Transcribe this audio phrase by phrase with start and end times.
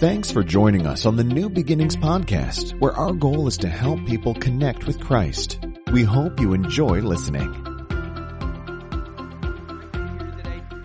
[0.00, 4.06] Thanks for joining us on the New Beginnings podcast, where our goal is to help
[4.06, 5.58] people connect with Christ.
[5.92, 7.52] We hope you enjoy listening.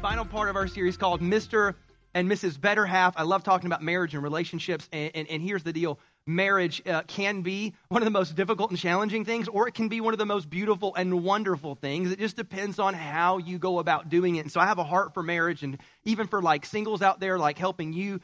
[0.02, 1.76] Final part of our series called Mr.
[2.14, 2.60] and Mrs.
[2.60, 3.14] Better Half.
[3.16, 4.90] I love talking about marriage and relationships.
[4.92, 5.98] And, and, and here's the deal
[6.28, 9.88] marriage uh, can be one of the most difficult and challenging things, or it can
[9.88, 12.12] be one of the most beautiful and wonderful things.
[12.12, 14.40] It just depends on how you go about doing it.
[14.40, 17.38] And so I have a heart for marriage and even for like singles out there,
[17.38, 18.20] like helping you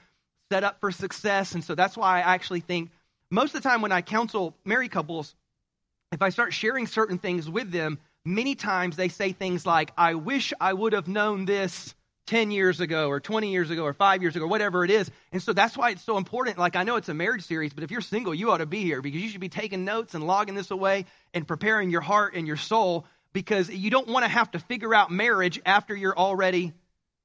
[0.52, 1.54] set up for success.
[1.54, 2.92] And so that's why I actually think
[3.30, 5.34] most of the time when I counsel married couples,
[6.12, 10.16] if I start sharing certain things with them, many times they say things like, I
[10.16, 11.96] wish I would have known this
[12.28, 15.10] 10 years ago or 20 years ago or five years ago, whatever it is.
[15.32, 16.58] And so that's why it's so important.
[16.58, 18.84] Like, I know it's a marriage series, but if you're single, you ought to be
[18.84, 22.34] here because you should be taking notes and logging this away and preparing your heart
[22.36, 26.18] and your soul because you don't want to have to figure out marriage after you're
[26.18, 26.74] already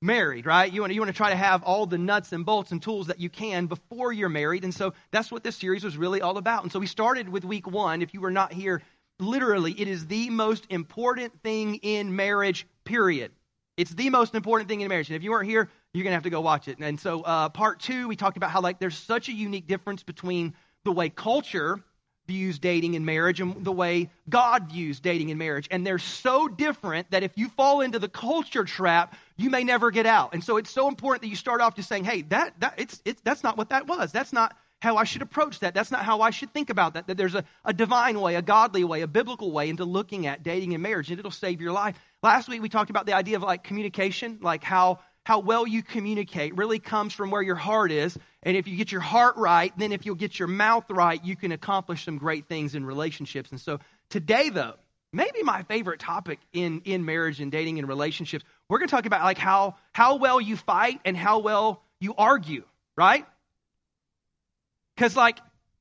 [0.07, 0.73] married, right?
[0.73, 2.81] You want, to, you want to try to have all the nuts and bolts and
[2.81, 4.65] tools that you can before you're married.
[4.65, 6.63] And so that's what this series was really all about.
[6.63, 8.01] And so we started with week one.
[8.01, 8.83] If you were not here,
[9.19, 13.33] literally, it is the most important thing in marriage, period.
[13.77, 15.11] It's the most important thing in marriage.
[15.11, 16.79] And if you weren't here, you're going to have to go watch it.
[16.79, 20.03] And so, uh, part two, we talked about how, like, there's such a unique difference
[20.03, 20.55] between
[20.85, 21.83] the way culture
[22.27, 25.69] views dating and marriage and the way God views dating and marriage.
[25.71, 29.91] And they're so different that if you fall into the culture trap, you may never
[29.91, 30.35] get out.
[30.35, 33.01] And so it's so important that you start off just saying, hey, that, that it's,
[33.05, 34.13] it's, that's not what that was.
[34.13, 35.75] That's not how I should approach that.
[35.75, 37.07] That's not how I should think about that.
[37.07, 40.43] That there's a, a divine way, a godly way, a biblical way into looking at
[40.43, 41.97] dating and marriage, and it'll save your life.
[42.23, 45.83] Last week we talked about the idea of like communication, like how how well you
[45.83, 48.17] communicate really comes from where your heart is.
[48.45, 51.35] And if you get your heart right, then if you'll get your mouth right, you
[51.35, 53.51] can accomplish some great things in relationships.
[53.51, 54.75] And so today, though,
[55.13, 59.07] maybe my favorite topic in, in marriage and dating and relationships, we're going to talk
[59.07, 62.63] about like how, how well you fight and how well you argue,
[62.97, 63.27] right?
[64.95, 65.41] Because like,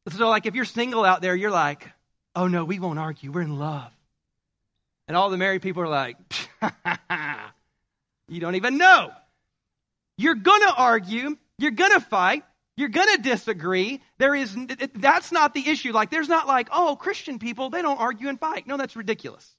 [0.10, 1.88] so like if you're single out there, you're like,
[2.36, 3.32] oh no, we won't argue.
[3.32, 3.92] We're in love.
[5.08, 6.17] And all the married people are like,
[8.28, 9.11] you don't even know.
[10.17, 11.37] You're going to argue.
[11.58, 12.43] You're going to fight.
[12.77, 14.02] You're going to disagree.
[14.17, 14.55] There is,
[14.95, 15.93] that's not the issue.
[15.93, 18.67] Like, there's not like, oh, Christian people, they don't argue and fight.
[18.67, 19.55] No, that's ridiculous.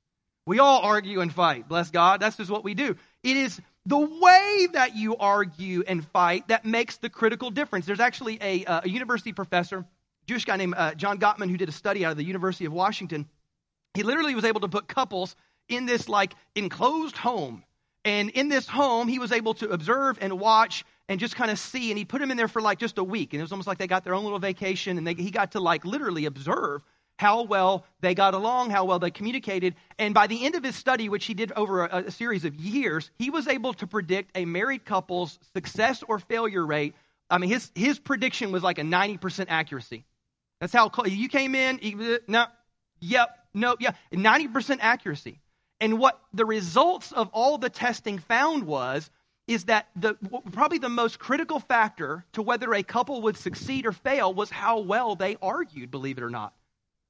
[0.47, 1.66] We all argue and fight.
[1.66, 2.21] Bless God.
[2.21, 2.97] That's just what we do.
[3.22, 7.87] It is the way that you argue and fight that makes the critical difference.
[7.87, 9.84] There's actually a, uh, a university professor,
[10.27, 12.72] Jewish guy named uh, John Gottman, who did a study out of the University of
[12.72, 13.28] Washington.
[13.95, 15.34] He literally was able to put couples
[15.69, 17.65] in this like enclosed home
[18.06, 21.59] and in this home, he was able to observe and watch and just kind of
[21.59, 21.91] see.
[21.91, 23.33] And he put them in there for like just a week.
[23.33, 24.97] And it was almost like they got their own little vacation.
[24.97, 26.83] And they, he got to like literally observe
[27.19, 29.75] how well they got along, how well they communicated.
[29.99, 32.55] And by the end of his study, which he did over a, a series of
[32.55, 36.95] years, he was able to predict a married couple's success or failure rate.
[37.28, 40.05] I mean, his, his prediction was like a 90% accuracy.
[40.61, 41.11] That's how close.
[41.11, 41.78] you came in.
[41.78, 42.47] He, no,
[43.00, 45.41] yep, no, yeah, 90% accuracy.
[45.81, 49.11] And what the results of all the testing found was
[49.47, 50.15] is that the
[50.53, 54.81] probably the most critical factor to whether a couple would succeed or fail was how
[54.81, 56.53] well they argued, believe it or not.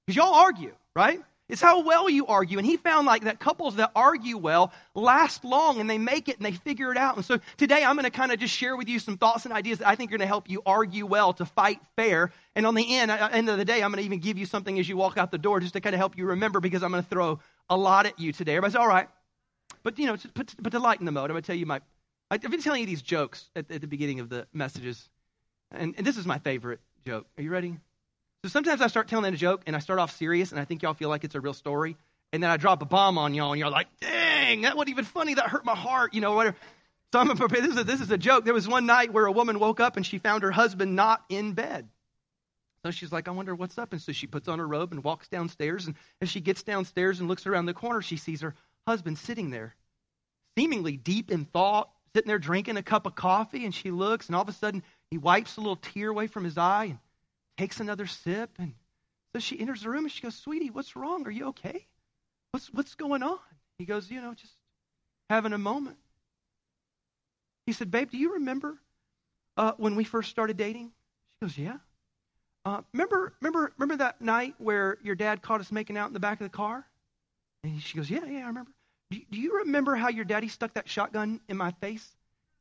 [0.07, 1.21] Because y'all argue, right?
[1.49, 2.59] It's how well you argue.
[2.59, 6.39] And he found like that couples that argue well last long and they make it
[6.39, 7.15] and they figure it out.
[7.17, 9.55] And so today I'm going to kind of just share with you some thoughts and
[9.55, 12.33] ideas that I think are going to help you argue well to fight fair.
[12.57, 14.77] And on the end, end of the day, I'm going to even give you something
[14.81, 16.91] as you walk out the door just to kind of help you remember because I'm
[16.91, 17.39] going to throw
[17.69, 18.53] a lot at you today.
[18.53, 19.09] Everybody's all right.
[19.83, 21.81] But, you know, put, put to lighten the mode, I'm going to tell you my.
[22.31, 25.09] I've been telling you these jokes at, at the beginning of the messages.
[25.71, 27.27] And, and this is my favorite joke.
[27.39, 27.77] Are you ready?
[28.45, 30.83] So sometimes I start telling a joke and I start off serious and I think
[30.83, 31.97] y'all feel like it's a real story.
[32.33, 35.05] And then I drop a bomb on y'all and you're like, dang, that wasn't even
[35.05, 35.35] funny.
[35.35, 36.57] That hurt my heart, you know, whatever.
[37.13, 37.65] So I'm prepared.
[37.65, 38.45] This is, a, this is a joke.
[38.45, 41.23] There was one night where a woman woke up and she found her husband not
[41.29, 41.89] in bed.
[42.87, 43.93] So she's like, I wonder what's up.
[43.93, 45.87] And so she puts on her robe and walks downstairs.
[45.87, 48.55] And as she gets downstairs and looks around the corner, she sees her
[48.87, 49.75] husband sitting there,
[50.57, 53.65] seemingly deep in thought, sitting there drinking a cup of coffee.
[53.65, 56.45] And she looks, and all of a sudden, he wipes a little tear away from
[56.45, 56.99] his eye and
[57.59, 58.51] takes another sip.
[58.61, 58.75] And
[59.35, 61.27] so she enters the room and she goes, Sweetie, what's wrong?
[61.27, 61.89] Are you okay?
[62.53, 63.39] What's, what's going on?
[63.79, 64.55] He goes, You know, just
[65.29, 65.97] having a moment.
[67.67, 68.79] He said, Babe, do you remember
[69.57, 70.93] uh, when we first started dating?
[71.41, 71.79] She goes, Yeah.
[72.67, 76.19] Uh, remember, remember, remember that night where your dad caught us making out in the
[76.19, 76.85] back of the car?
[77.63, 78.73] And she goes, Yeah, yeah, I remember.
[79.13, 82.05] Do, do you remember how your daddy stuck that shotgun in my face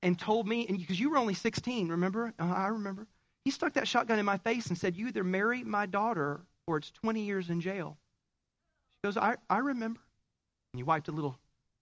[0.04, 2.32] and told me, and because you were only 16, remember?
[2.40, 3.08] Uh, I remember.
[3.46, 6.78] He stuck that shotgun in my face and said, You either marry my daughter or
[6.78, 7.98] it's 20 years in jail.
[8.92, 10.02] She goes, I, I remember.
[10.74, 11.36] And he wiped a little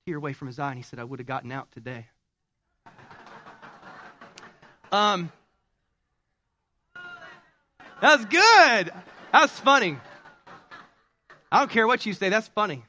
[0.07, 2.05] tear away from his eye and he said, I would have gotten out today.
[4.93, 5.29] um,
[8.03, 8.91] That's good.
[9.31, 9.97] That's funny.
[11.49, 12.83] I don't care what you say, that's funny.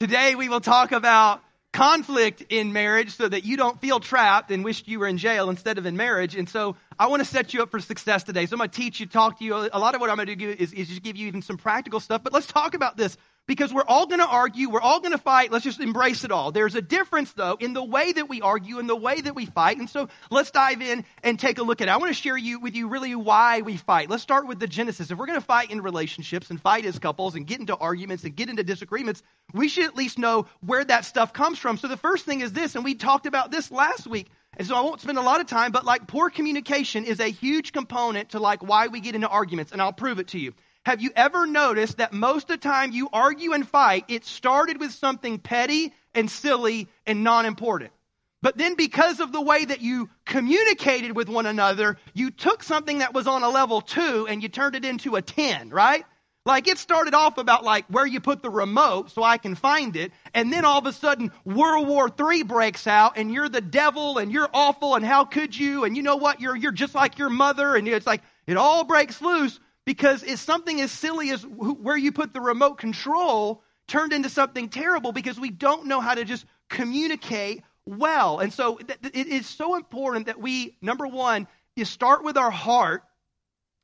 [0.00, 1.40] Today we will talk about
[1.72, 5.48] conflict in marriage so that you don't feel trapped and wish you were in jail
[5.48, 6.34] instead of in marriage.
[6.34, 8.46] And so I want to set you up for success today.
[8.46, 9.54] So I'm going to teach you, talk to you.
[9.72, 11.56] A lot of what I'm going to do is, is just give you even some
[11.56, 12.24] practical stuff.
[12.24, 13.16] But let's talk about this
[13.48, 15.50] because we're all going to argue, we're all going to fight.
[15.50, 16.52] Let's just embrace it all.
[16.52, 19.46] There's a difference, though, in the way that we argue and the way that we
[19.46, 19.78] fight.
[19.78, 21.90] And so let's dive in and take a look at it.
[21.90, 24.10] I want to share you, with you really why we fight.
[24.10, 25.10] Let's start with the genesis.
[25.10, 28.22] If we're going to fight in relationships and fight as couples and get into arguments
[28.24, 29.22] and get into disagreements,
[29.54, 31.78] we should at least know where that stuff comes from.
[31.78, 34.28] So the first thing is this, and we talked about this last week.
[34.58, 37.28] And so I won't spend a lot of time, but like poor communication is a
[37.28, 40.52] huge component to like why we get into arguments, and I'll prove it to you.
[40.88, 44.80] Have you ever noticed that most of the time you argue and fight, it started
[44.80, 47.92] with something petty and silly and non important?
[48.40, 53.00] But then, because of the way that you communicated with one another, you took something
[53.00, 56.06] that was on a level two and you turned it into a 10, right?
[56.46, 59.94] Like it started off about like where you put the remote so I can find
[59.94, 60.10] it.
[60.32, 64.16] And then all of a sudden World War III breaks out and you're the devil
[64.16, 65.84] and you're awful and how could you?
[65.84, 66.40] And you know what?
[66.40, 67.76] You're, you're just like your mother.
[67.76, 72.12] And it's like it all breaks loose because it's something as silly as where you
[72.12, 76.44] put the remote control turned into something terrible because we don't know how to just
[76.68, 78.38] communicate well.
[78.40, 83.02] And so it is so important that we, number one, you start with our heart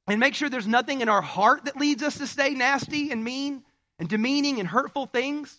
[0.06, 3.24] and make sure there's nothing in our heart that leads us to say nasty and
[3.24, 3.62] mean
[3.98, 5.56] and demeaning and hurtful things.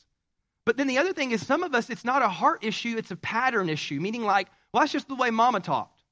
[0.63, 3.09] But then the other thing is, some of us, it's not a heart issue, it's
[3.09, 6.03] a pattern issue, meaning like, well, that's just the way mama talked.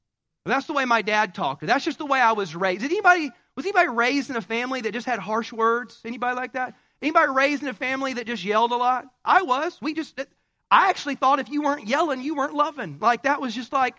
[0.48, 1.62] Or that's the way my dad talked.
[1.62, 2.82] Or that's just the way I was raised.
[2.82, 6.00] Did anybody, was anybody raised in a family that just had harsh words?
[6.06, 6.76] Anybody like that?
[7.02, 9.06] Anybody raised in a family that just yelled a lot?
[9.24, 9.78] I was.
[9.82, 10.20] We just,
[10.72, 12.98] I actually thought if you weren't yelling, you weren't loving.
[13.00, 13.96] Like that was just like,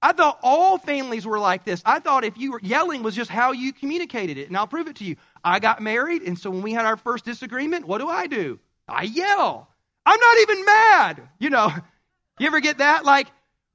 [0.00, 1.82] I thought all families were like this.
[1.84, 4.48] I thought if you were yelling was just how you communicated it.
[4.48, 5.16] And I'll prove it to you.
[5.42, 8.60] I got married, and so when we had our first disagreement, what do I do?
[8.88, 9.68] I yell.
[10.06, 11.28] I'm not even mad.
[11.38, 11.72] You know,
[12.38, 13.04] you ever get that?
[13.04, 13.26] Like,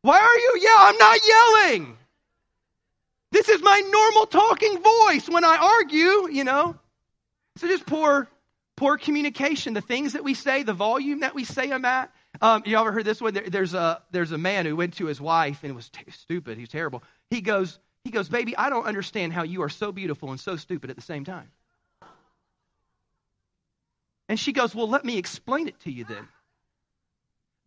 [0.02, 0.88] why are you yelling?
[0.88, 1.98] I'm not yelling.
[3.46, 6.78] This is my normal talking voice when I argue, you know.
[7.58, 8.30] So just poor,
[8.78, 9.74] poor communication.
[9.74, 12.10] The things that we say, the volume that we say them at.
[12.42, 13.34] Um, you ever heard this one?
[13.34, 16.58] There, there's a there's a man who went to his wife and was t- stupid.
[16.58, 17.04] He's terrible.
[17.30, 20.56] He goes, he goes, baby, I don't understand how you are so beautiful and so
[20.56, 21.52] stupid at the same time.
[24.30, 26.30] And she goes, well, let me explain it to you then.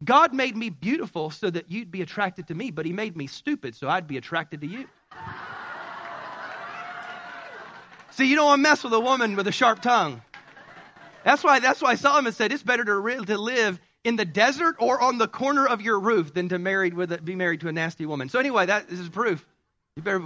[0.03, 3.27] God made me beautiful so that you'd be attracted to me, but He made me
[3.27, 4.89] stupid so I'd be attracted to you.
[8.17, 10.23] See, you don't want to mess with a woman with a sharp tongue.
[11.23, 14.99] That's why, that's why Solomon said it's better to, to live in the desert or
[15.03, 17.73] on the corner of your roof than to married with a, be married to a
[17.73, 18.31] nasty woman.
[18.31, 19.45] So anyway, that is proof.
[19.97, 20.23] You better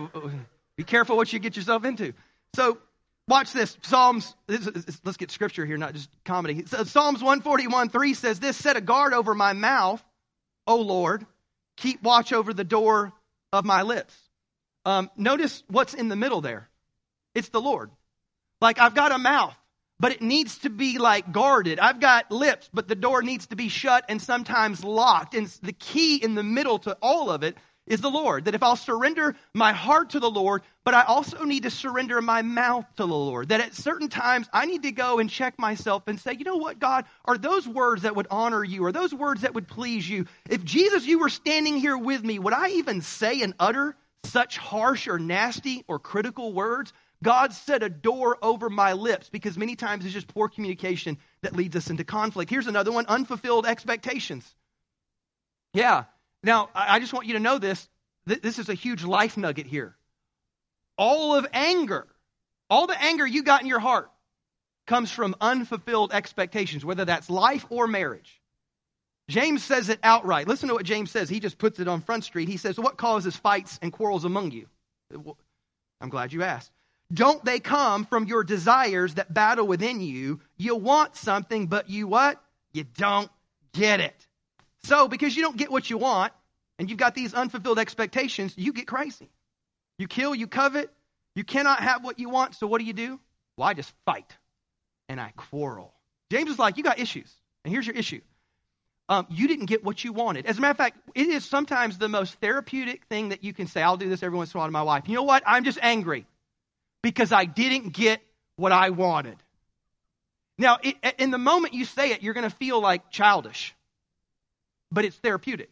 [0.76, 2.12] be careful what you get yourself into.
[2.54, 2.78] So
[3.26, 3.76] watch this.
[3.82, 6.64] Psalms, this is, let's get scripture here, not just comedy.
[6.66, 10.04] Psalms 141, 3 says this, set a guard over my mouth,
[10.68, 11.26] O Lord.
[11.76, 13.12] Keep watch over the door
[13.52, 14.16] of my lips.
[14.84, 16.69] Um, notice what's in the middle there.
[17.34, 17.90] It's the Lord.
[18.60, 19.56] Like I've got a mouth,
[19.98, 21.78] but it needs to be like guarded.
[21.78, 25.34] I've got lips, but the door needs to be shut and sometimes locked.
[25.34, 27.56] And the key in the middle to all of it
[27.86, 28.44] is the Lord.
[28.44, 32.20] That if I'll surrender my heart to the Lord, but I also need to surrender
[32.22, 33.48] my mouth to the Lord.
[33.48, 36.56] That at certain times I need to go and check myself and say, you know
[36.56, 38.84] what, God, are those words that would honor you?
[38.84, 40.26] Are those words that would please you?
[40.48, 44.58] If Jesus, you were standing here with me, would I even say and utter such
[44.58, 46.92] harsh or nasty or critical words?
[47.22, 51.54] God set a door over my lips because many times it's just poor communication that
[51.54, 52.50] leads us into conflict.
[52.50, 54.54] Here's another one unfulfilled expectations.
[55.74, 56.04] Yeah.
[56.42, 57.88] Now, I just want you to know this.
[58.24, 59.96] This is a huge life nugget here.
[60.96, 62.06] All of anger,
[62.68, 64.10] all the anger you got in your heart
[64.86, 68.40] comes from unfulfilled expectations, whether that's life or marriage.
[69.28, 70.48] James says it outright.
[70.48, 71.28] Listen to what James says.
[71.28, 72.48] He just puts it on Front Street.
[72.48, 74.66] He says, What causes fights and quarrels among you?
[76.00, 76.72] I'm glad you asked.
[77.12, 80.40] Don't they come from your desires that battle within you?
[80.56, 82.40] You want something, but you what?
[82.72, 83.30] You don't
[83.72, 84.14] get it.
[84.84, 86.32] So, because you don't get what you want,
[86.78, 89.28] and you've got these unfulfilled expectations, you get crazy.
[89.98, 90.90] You kill, you covet,
[91.34, 93.20] you cannot have what you want, so what do you do?
[93.56, 94.36] Well, I just fight
[95.08, 95.92] and I quarrel.
[96.30, 97.30] James is like, You got issues,
[97.64, 98.20] and here's your issue.
[99.08, 100.46] Um, you didn't get what you wanted.
[100.46, 103.66] As a matter of fact, it is sometimes the most therapeutic thing that you can
[103.66, 103.82] say.
[103.82, 105.08] I'll do this every once in a while to my wife.
[105.08, 105.42] You know what?
[105.44, 106.26] I'm just angry
[107.02, 108.22] because I didn't get
[108.56, 109.36] what I wanted.
[110.58, 113.74] Now, it, in the moment you say it, you're going to feel like childish,
[114.92, 115.70] but it's therapeutic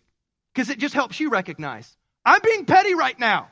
[0.54, 3.48] because it just helps you recognize I'm being petty right now.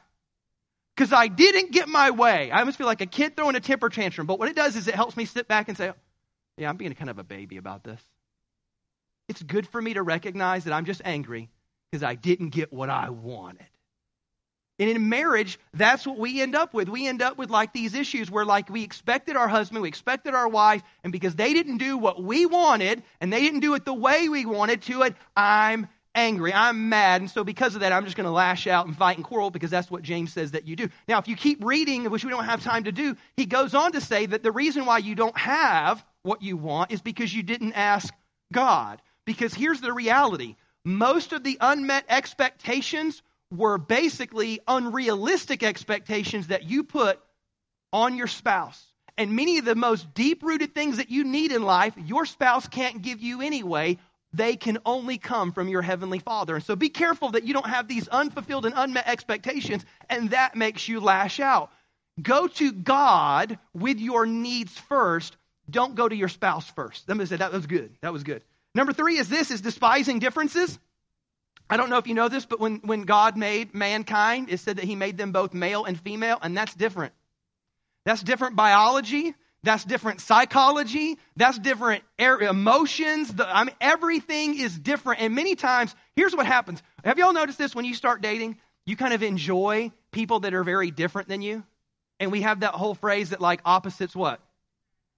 [0.97, 2.51] because I didn't get my way.
[2.51, 4.27] I almost feel like a kid throwing a temper tantrum.
[4.27, 5.93] But what it does is it helps me sit back and say,
[6.59, 8.01] yeah, I'm being kind of a baby about this.
[9.29, 11.51] It's good for me to recognize that I'm just angry
[11.91, 13.67] because I didn't get what I wanted.
[14.79, 16.89] And in marriage, that's what we end up with.
[16.89, 20.35] We end up with like these issues where like we expected our husband, we expected
[20.35, 23.85] our wife, and because they didn't do what we wanted and they didn't do it
[23.85, 26.53] the way we wanted to it, I'm angry.
[26.53, 27.21] I'm mad.
[27.21, 29.51] And so because of that, I'm just going to lash out and fight and quarrel
[29.51, 30.89] because that's what James says that you do.
[31.07, 33.93] Now, if you keep reading, which we don't have time to do, he goes on
[33.93, 37.43] to say that the reason why you don't have what you want is because you
[37.43, 38.13] didn't ask
[38.53, 39.01] God.
[39.25, 40.57] Because here's the reality.
[40.85, 47.21] Most of the unmet expectations were basically unrealistic expectations that you put
[47.93, 48.85] on your spouse.
[49.19, 52.69] And many of the most deep rooted things that you need in life, your spouse
[52.69, 53.99] can't give you anyway.
[54.33, 56.57] They can only come from your heavenly father.
[56.57, 60.57] And so be careful that you don't have these unfulfilled and unmet expectations, and that
[60.57, 61.71] makes you lash out.
[62.21, 65.37] Go to God with your needs first.
[65.71, 67.09] Don't go to your spouse first.
[67.09, 67.97] Let me say that was good.
[68.03, 68.43] That was good.
[68.75, 70.79] Number three is this is despising differences.
[71.69, 74.77] I don't know if you know this, but when, when God made mankind, it said
[74.77, 77.13] that he made them both male and female, and that's different.
[78.05, 79.35] That's different biology.
[79.65, 81.19] That's different psychology.
[81.35, 83.35] That's different er- emotions.
[83.35, 85.21] The, I mean, everything is different.
[85.21, 86.81] And many times, here's what happens.
[87.05, 88.59] Have y'all noticed this when you start dating?
[88.85, 91.65] You kind of enjoy people that are very different than you.
[92.21, 94.41] And we have that whole phrase that like opposites what?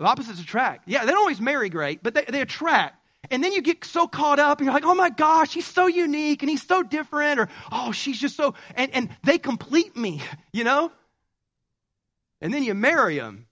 [0.00, 0.88] Opposites attract.
[0.88, 2.97] Yeah, they don't always marry great, but they, they attract.
[3.30, 5.86] And then you get so caught up and you're like, oh my gosh, he's so
[5.86, 10.22] unique and he's so different, or oh, she's just so, and, and they complete me,
[10.52, 10.90] you know?
[12.40, 13.46] And then you marry him.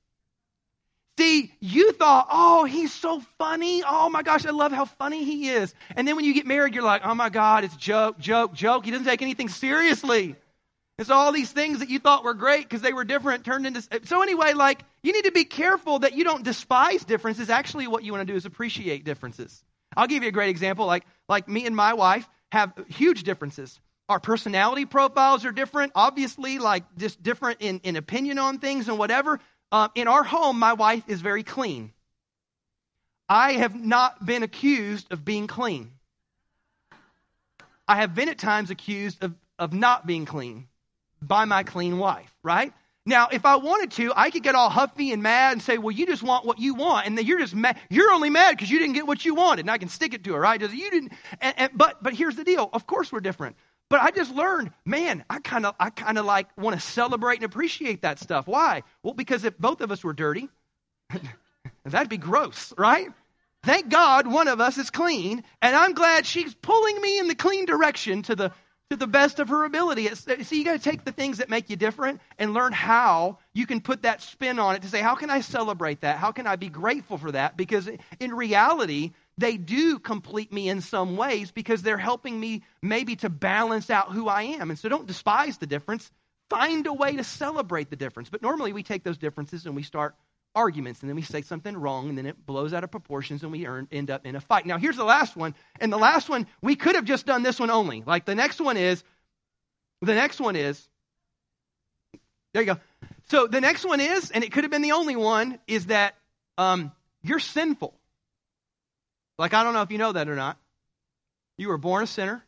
[1.19, 3.83] See, you thought, oh, he's so funny.
[3.87, 5.75] Oh my gosh, I love how funny he is.
[5.97, 8.85] And then when you get married, you're like, oh my God, it's joke, joke, joke.
[8.85, 10.37] He doesn't take anything seriously.
[10.99, 13.67] And so all these things that you thought were great because they were different turned
[13.67, 13.83] into.
[14.05, 17.51] So anyway, like you need to be careful that you don't despise differences.
[17.51, 19.63] Actually, what you want to do is appreciate differences.
[19.95, 20.87] I'll give you a great example.
[20.87, 23.79] Like like me and my wife have huge differences.
[24.09, 28.99] Our personality profiles are different, obviously, like just different in, in opinion on things and
[28.99, 29.41] whatever.
[29.73, 31.93] Uh, in our home, my wife is very clean.
[33.29, 35.91] I have not been accused of being clean.
[37.89, 40.69] I have been at times accused of, of not being clean
[41.27, 42.73] by my clean wife, right?
[43.09, 45.93] Now, if I wanted to, I could get all huffy and mad and say, "Well,
[45.93, 47.79] you just want what you want, and then you're just mad.
[47.89, 50.25] You're only mad because you didn't get what you wanted." And I can stick it
[50.25, 50.61] to her, right?
[50.61, 51.13] You didn't.
[51.41, 52.69] And, and, but but here's the deal.
[52.73, 53.57] Of course, we're different.
[53.89, 57.37] But I just learned, man, I kind of I kind of like want to celebrate
[57.37, 58.49] and appreciate that stuff.
[58.49, 58.83] Why?
[59.05, 60.49] Well, because if both of us were dirty,
[61.85, 63.09] that'd be gross, right?
[63.63, 67.35] Thank God one of us is clean, and I'm glad she's pulling me in the
[67.35, 68.53] clean direction to the
[68.91, 70.07] to the best of her ability.
[70.07, 72.73] It's, uh, see, you got to take the things that make you different and learn
[72.73, 76.19] how you can put that spin on it to say, how can I celebrate that?
[76.19, 77.57] How can I be grateful for that?
[77.57, 77.89] Because
[78.21, 83.29] in reality, they do complete me in some ways because they're helping me maybe to
[83.29, 84.71] balance out who I am.
[84.71, 86.11] And so don't despise the difference.
[86.49, 88.31] Find a way to celebrate the difference.
[88.31, 90.15] But normally we take those differences and we start
[90.57, 93.53] arguments, and then we say something wrong, and then it blows out of proportions, and
[93.53, 94.67] we earn, end up in a fight.
[94.67, 95.55] Now, here's the last one.
[95.79, 98.03] And the last one, we could have just done this one only.
[98.05, 99.05] Like the next one is,
[100.01, 100.89] the next one is,
[102.53, 102.81] there you go.
[103.29, 106.15] So the next one is, and it could have been the only one, is that
[106.57, 106.91] um,
[107.23, 107.95] you're sinful.
[109.39, 110.57] Like, I don't know if you know that or not.
[111.59, 112.43] You were born a sinner.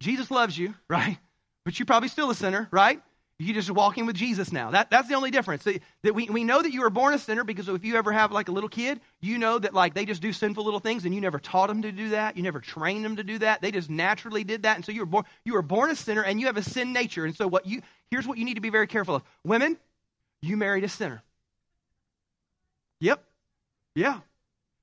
[0.00, 1.18] Jesus loves you, right?
[1.64, 3.00] But you're probably still a sinner, right?
[3.38, 4.70] You're just walking with Jesus now.
[4.70, 5.64] That, that's the only difference.
[5.64, 8.10] That, that we, we know that you were born a sinner because if you ever
[8.10, 11.04] have like a little kid, you know that like they just do sinful little things
[11.04, 12.38] and you never taught them to do that.
[12.38, 13.60] You never trained them to do that.
[13.60, 14.76] They just naturally did that.
[14.76, 16.94] And so you were born, you were born a sinner and you have a sin
[16.94, 17.26] nature.
[17.26, 19.22] And so what you, here's what you need to be very careful of.
[19.44, 19.76] Women,
[20.40, 21.22] you married a sinner.
[23.00, 23.22] Yep.
[23.94, 24.20] Yeah.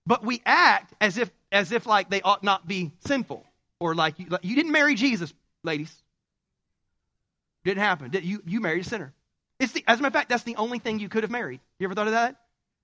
[0.05, 3.43] But we act as if, as if like they ought not be sinful
[3.79, 5.33] or like you, like you didn't marry Jesus,
[5.63, 6.02] ladies.
[7.63, 8.12] Didn't happen.
[8.24, 9.13] You, you married a sinner.
[9.60, 11.62] It's the, as a matter of fact, that's the only thing you could have married.
[11.79, 12.36] You ever thought of that?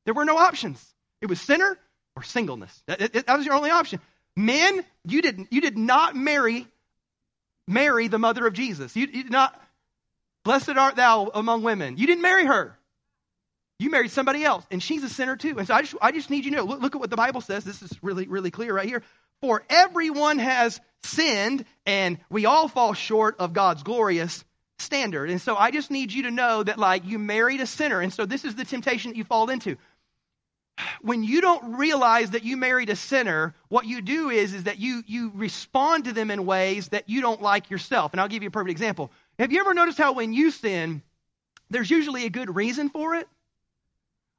[0.06, 0.84] There were no options.
[1.22, 1.78] It was sinner
[2.16, 2.84] or singleness.
[2.88, 4.00] That, that, that was your only option.
[4.36, 5.52] Men, you didn't.
[5.52, 6.68] you did not marry
[7.68, 8.96] Mary, the mother of Jesus.
[8.96, 9.60] You, you did not,
[10.44, 11.98] blessed art thou among women.
[11.98, 12.76] You didn't marry her.
[13.78, 15.58] You married somebody else, and she's a sinner too.
[15.58, 17.16] And so I just, I just need you to know look, look at what the
[17.16, 17.64] Bible says.
[17.64, 19.04] This is really, really clear right here.
[19.42, 24.44] For everyone has sinned, and we all fall short of God's glorious
[24.82, 25.30] standard.
[25.30, 28.02] And so I just need you to know that, like, you married a sinner.
[28.02, 29.78] And so this is the temptation that you fall into.
[31.02, 34.80] When you don't realize that you married a sinner, what you do is, is that
[34.80, 38.14] you, you respond to them in ways that you don't like yourself.
[38.14, 39.12] And I'll give you a perfect example.
[39.38, 41.02] Have you ever noticed how when you sin,
[41.70, 43.28] there's usually a good reason for it?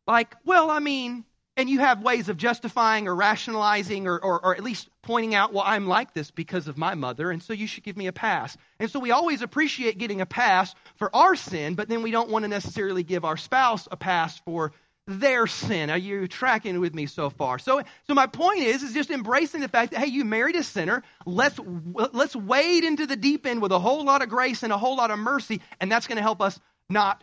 [0.07, 1.25] Like, well, I mean,
[1.61, 5.53] and you have ways of justifying or rationalizing or, or, or, at least pointing out,
[5.53, 8.13] well, I'm like this because of my mother, and so you should give me a
[8.13, 8.57] pass.
[8.79, 12.31] And so we always appreciate getting a pass for our sin, but then we don't
[12.31, 14.73] want to necessarily give our spouse a pass for
[15.07, 15.91] their sin.
[15.91, 17.59] Are you tracking with me so far?
[17.59, 20.63] So, so my point is, is just embracing the fact that, hey, you married a
[20.63, 21.03] sinner.
[21.27, 21.61] Let's,
[21.95, 24.97] let's wade into the deep end with a whole lot of grace and a whole
[24.97, 27.23] lot of mercy, and that's going to help us not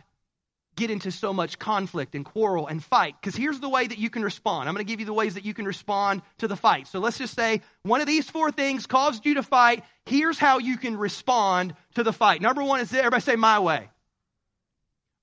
[0.78, 3.16] get into so much conflict and quarrel and fight.
[3.20, 4.68] Because here's the way that you can respond.
[4.68, 6.86] I'm going to give you the ways that you can respond to the fight.
[6.86, 9.84] So let's just say one of these four things caused you to fight.
[10.06, 12.40] Here's how you can respond to the fight.
[12.40, 13.90] Number one is everybody say my way.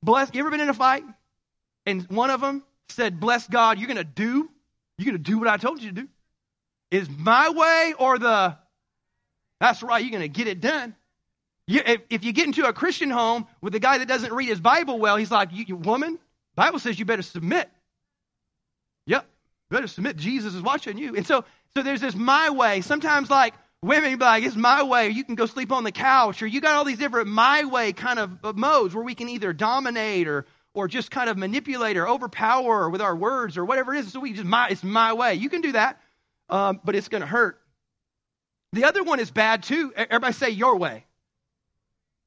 [0.04, 0.30] Bless.
[0.34, 1.04] You ever been in a fight?
[1.86, 4.50] And one of them said, Bless God, you're going to do,
[4.98, 6.08] you're going to do what I told you to do.
[6.92, 8.58] Is my way or the,
[9.60, 10.96] that's right, you're going to get it done.
[11.68, 14.50] You, if, if, you get into a Christian home with a guy that doesn't read
[14.50, 16.20] his Bible well, he's like, you, you woman,
[16.56, 17.70] Bible says you better submit.
[19.08, 19.26] Yep,
[19.72, 20.18] better submit.
[20.18, 21.16] Jesus is watching you.
[21.16, 21.44] And so,
[21.76, 22.82] so there's this my way.
[22.82, 25.10] Sometimes like women be like, it's my way.
[25.10, 26.42] You can go sleep on the couch.
[26.44, 29.52] Or you got all these different my way kind of modes where we can either
[29.52, 30.46] dominate or,
[30.76, 34.12] or just kind of manipulate or overpower with our words or whatever it is.
[34.12, 35.34] So we just, my, it's my way.
[35.36, 36.00] You can do that,
[36.50, 37.60] um, but it's going to hurt.
[38.74, 39.94] The other one is bad too.
[39.96, 41.06] Everybody say your way.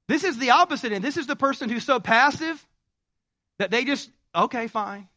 [0.09, 1.05] This is the opposite end.
[1.05, 2.67] This is the person who's so passive
[3.59, 5.09] that they just, okay, fine.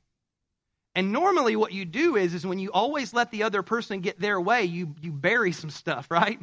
[0.93, 4.19] And normally what you do is, is when you always let the other person get
[4.19, 6.37] their way, you, you bury some stuff, right?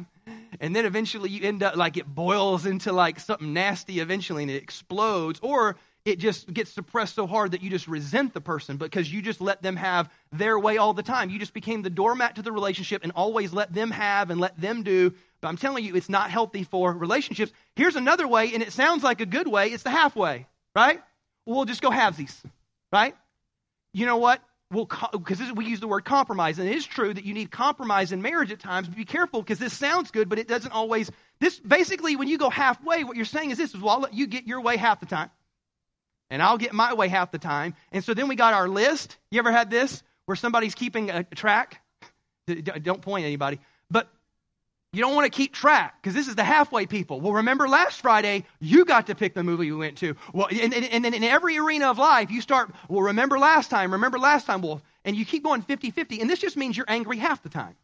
[0.59, 4.51] And then eventually you end up like it boils into like something nasty eventually and
[4.51, 5.39] it explodes.
[5.43, 5.75] Or
[6.09, 9.41] it just gets suppressed so hard that you just resent the person because you just
[9.41, 11.29] let them have their way all the time.
[11.29, 14.59] You just became the doormat to the relationship and always let them have and let
[14.59, 17.51] them do but I'm telling you, it's not healthy for relationships.
[17.75, 19.67] Here's another way, and it sounds like a good way.
[19.67, 21.01] It's the halfway, right?
[21.45, 22.35] We'll just go halvesies,
[22.91, 23.15] right?
[23.93, 24.41] You know what?
[24.71, 28.11] We'll because we use the word compromise, and it is true that you need compromise
[28.11, 28.87] in marriage at times.
[28.87, 31.09] But be careful because this sounds good, but it doesn't always.
[31.39, 34.13] This basically, when you go halfway, what you're saying is this: is well, I'll let
[34.13, 35.31] you get your way half the time,
[36.29, 37.73] and I'll get my way half the time.
[37.91, 39.17] And so then we got our list.
[39.31, 41.81] You ever had this where somebody's keeping a track?
[42.47, 44.09] Don't point anybody, but
[44.91, 47.21] you don't want to keep track because this is the halfway people.
[47.21, 50.15] Well, remember last Friday, you got to pick the movie you went to.
[50.33, 53.91] Well, and, and, and in every arena of life, you start, well, remember last time,
[53.91, 56.21] remember last time, well, and you keep going 50 50.
[56.21, 57.75] And this just means you're angry half the time.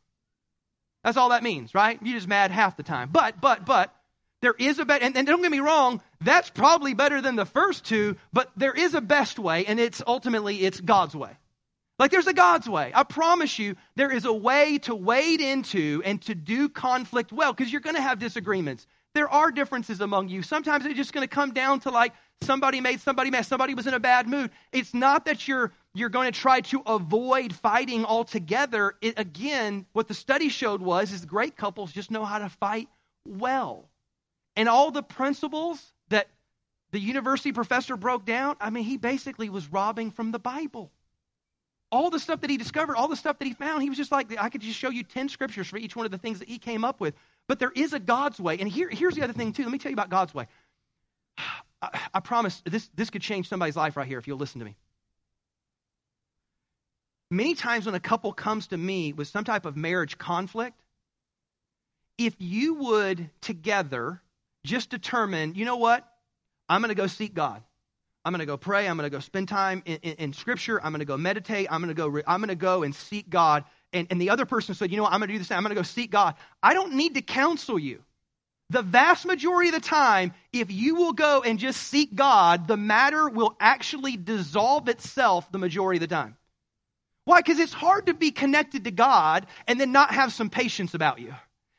[1.04, 2.00] That's all that means, right?
[2.02, 3.10] You're just mad half the time.
[3.12, 3.94] But, but, but,
[4.42, 7.46] there is a better, and, and don't get me wrong, that's probably better than the
[7.46, 11.32] first two, but there is a best way, and it's ultimately, it's God's way.
[11.98, 12.92] Like there's a God's way.
[12.94, 17.54] I promise you, there is a way to wade into and to do conflict well
[17.54, 18.86] because you're going to have disagreements.
[19.14, 20.44] There are differences among you.
[20.44, 23.88] Sometimes it's just going to come down to like somebody made somebody mad, somebody was
[23.88, 24.52] in a bad mood.
[24.74, 28.96] It's not that you're you're going to try to avoid fighting altogether.
[29.02, 32.90] It, again, what the study showed was is great couples just know how to fight
[33.26, 33.90] well.
[34.56, 36.28] And all the principles that
[36.92, 40.92] the university professor broke down, I mean, he basically was robbing from the Bible
[41.96, 44.12] all the stuff that he discovered, all the stuff that he found, he was just
[44.12, 46.50] like, I could just show you 10 scriptures for each one of the things that
[46.50, 47.14] he came up with.
[47.48, 48.58] But there is a God's way.
[48.60, 49.64] And here, here's the other thing, too.
[49.64, 50.48] Let me tell you about God's way.
[51.82, 54.66] I, I promise this, this could change somebody's life right here if you'll listen to
[54.66, 54.76] me.
[57.32, 60.80] Many times when a couple comes to me with some type of marriage conflict,
[62.18, 64.22] if you would together
[64.66, 66.06] just determine, you know what?
[66.68, 67.64] I'm going to go seek God.
[68.26, 68.88] I'm going to go pray.
[68.88, 70.82] I'm going to go spend time in, in, in Scripture.
[70.84, 71.68] I'm going to go meditate.
[71.70, 72.08] I'm going to go.
[72.08, 73.64] Re- I'm going to go and seek God.
[73.94, 75.14] And, and the other person said, you know what?
[75.14, 75.52] I'm going to do this.
[75.52, 76.34] I'm going to go seek God.
[76.62, 78.02] I don't need to counsel you.
[78.72, 82.78] The vast majority of the time, if you will go and just seek God, the
[82.78, 86.36] matter will actually dissolve itself the majority of the time.
[87.26, 87.42] Why?
[87.42, 91.20] Because it's hard to be connected to God and then not have some patience about
[91.20, 91.34] you.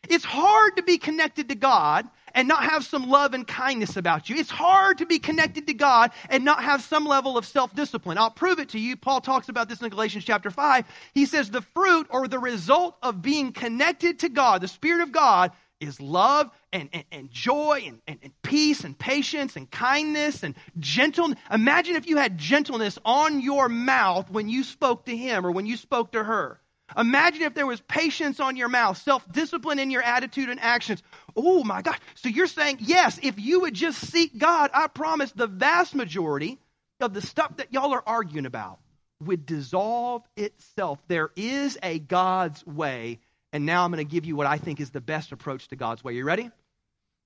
[0.08, 4.28] It's hard to be connected to God and not have some love and kindness about
[4.28, 4.36] you.
[4.36, 8.18] It's hard to be connected to God and not have some level of self discipline.
[8.18, 8.96] I'll prove it to you.
[8.96, 10.84] Paul talks about this in Galatians chapter 5.
[11.14, 15.10] He says the fruit or the result of being connected to God, the Spirit of
[15.10, 20.42] God, is love and, and, and joy and, and, and, peace and patience and kindness
[20.42, 21.38] and gentleness.
[21.50, 25.66] Imagine if you had gentleness on your mouth when you spoke to him or when
[25.66, 26.60] you spoke to her.
[26.96, 31.02] Imagine if there was patience on your mouth, self discipline in your attitude and actions.
[31.34, 31.96] Oh my God.
[32.14, 36.58] So you're saying, yes, if you would just seek God, I promise the vast majority
[37.00, 38.78] of the stuff that y'all are arguing about
[39.20, 40.98] would dissolve itself.
[41.08, 43.18] There is a God's way.
[43.52, 45.76] And now I'm going to give you what I think is the best approach to
[45.76, 46.14] God's way.
[46.14, 46.50] You ready?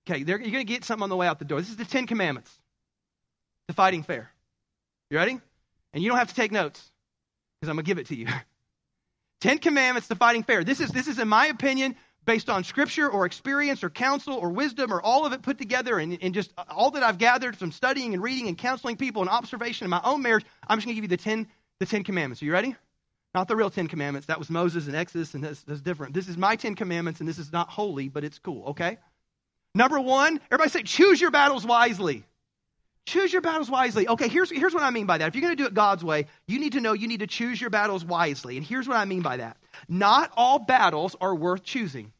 [0.08, 1.60] Okay, you're going to get something on the way out the door.
[1.60, 2.50] This is the Ten Commandments
[3.68, 4.30] to fighting fair.
[5.10, 5.40] You ready?
[5.92, 6.90] And you don't have to take notes
[7.60, 8.26] because I'm going to give it to you.
[9.40, 10.64] Ten Commandments to fighting fair.
[10.64, 14.50] This is, this is, in my opinion, based on scripture or experience or counsel or
[14.50, 17.72] wisdom or all of it put together and, and just all that I've gathered from
[17.72, 20.44] studying and reading and counseling people and observation in my own marriage.
[20.68, 21.48] I'm just going to give you the ten,
[21.78, 22.42] the ten Commandments.
[22.42, 22.76] Are you ready?
[23.32, 24.26] Not the real Ten Commandments.
[24.26, 26.14] That was Moses and Exodus, and that's, that's different.
[26.14, 28.98] This is my Ten Commandments, and this is not holy, but it's cool, okay?
[29.72, 32.24] Number one, everybody say, choose your battles wisely.
[33.06, 34.06] Choose your battles wisely.
[34.06, 35.28] Okay, here's, here's what I mean by that.
[35.28, 37.26] If you're going to do it God's way, you need to know you need to
[37.26, 38.56] choose your battles wisely.
[38.56, 39.56] And here's what I mean by that.
[39.88, 42.12] Not all battles are worth choosing.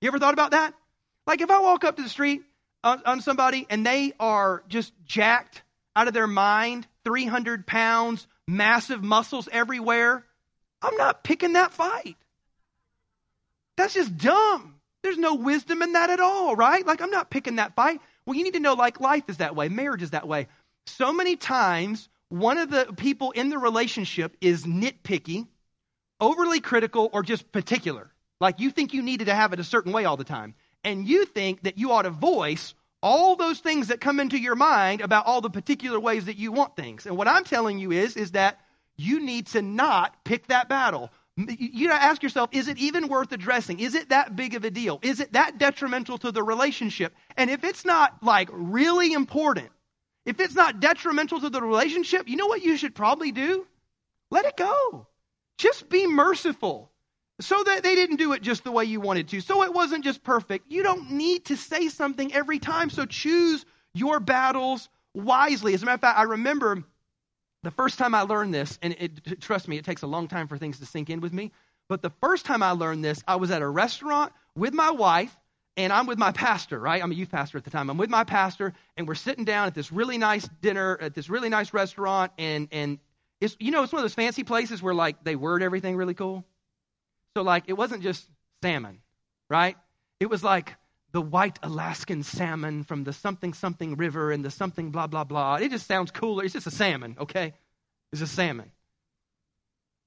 [0.00, 0.74] You ever thought about that?
[1.26, 2.42] Like if I walk up to the street
[2.82, 5.62] on, on somebody and they are just jacked
[5.94, 10.24] out of their mind, 300 pounds, massive muscles everywhere,
[10.80, 12.16] I'm not picking that fight.
[13.76, 14.74] That's just dumb.
[15.02, 16.86] There's no wisdom in that at all, right?
[16.86, 18.00] Like, I'm not picking that fight.
[18.26, 20.48] Well, you need to know, like, life is that way, marriage is that way.
[20.86, 25.46] So many times, one of the people in the relationship is nitpicky,
[26.20, 28.10] overly critical, or just particular.
[28.40, 30.54] Like, you think you needed to have it a certain way all the time.
[30.84, 34.54] And you think that you ought to voice all those things that come into your
[34.54, 37.06] mind about all the particular ways that you want things.
[37.06, 38.60] And what I'm telling you is, is that
[38.96, 41.10] you need to not pick that battle.
[41.36, 43.80] You ask yourself, is it even worth addressing?
[43.80, 44.98] Is it that big of a deal?
[45.02, 47.14] Is it that detrimental to the relationship?
[47.38, 49.70] And if it's not like really important,
[50.26, 53.66] if it's not detrimental to the relationship, you know what you should probably do?
[54.30, 55.06] Let it go.
[55.56, 56.90] Just be merciful
[57.40, 59.40] so that they didn't do it just the way you wanted to.
[59.40, 60.70] So it wasn't just perfect.
[60.70, 62.90] You don't need to say something every time.
[62.90, 63.64] So choose
[63.94, 65.72] your battles wisely.
[65.72, 66.84] As a matter of fact, I remember
[67.62, 70.48] the first time I learned this, and it, trust me, it takes a long time
[70.48, 71.52] for things to sink in with me.
[71.88, 75.36] But the first time I learned this, I was at a restaurant with my wife,
[75.76, 77.02] and I'm with my pastor, right?
[77.02, 77.88] I'm a youth pastor at the time.
[77.88, 81.28] I'm with my pastor, and we're sitting down at this really nice dinner at this
[81.30, 82.98] really nice restaurant, and and
[83.40, 86.14] it's you know it's one of those fancy places where like they word everything really
[86.14, 86.44] cool.
[87.36, 88.28] So like it wasn't just
[88.62, 89.00] salmon,
[89.48, 89.76] right?
[90.20, 90.76] It was like
[91.12, 95.56] the white Alaskan salmon from the something something river and the something blah blah blah.
[95.56, 96.44] It just sounds cooler.
[96.44, 97.52] It's just a salmon, okay?
[98.12, 98.70] It's a salmon.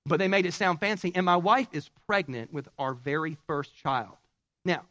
[0.05, 1.11] But they made it sound fancy.
[1.15, 4.15] And my wife is pregnant with our very first child.
[4.63, 4.83] Now,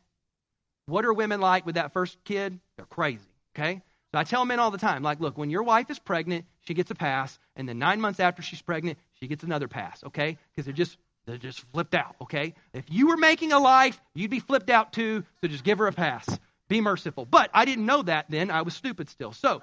[0.87, 2.59] what are women like with that first kid?
[2.77, 3.20] They're crazy,
[3.55, 3.83] okay?
[4.12, 6.74] So I tell men all the time, like, look, when your wife is pregnant, she
[6.74, 10.38] gets a pass, and then nine months after she's pregnant, she gets another pass, okay?
[10.50, 12.54] Because they're just they're just flipped out, okay?
[12.72, 15.87] If you were making a life, you'd be flipped out too, so just give her
[15.87, 16.26] a pass.
[16.68, 17.24] Be merciful.
[17.24, 18.50] But I didn't know that then.
[18.50, 19.32] I was stupid still.
[19.32, 19.62] So,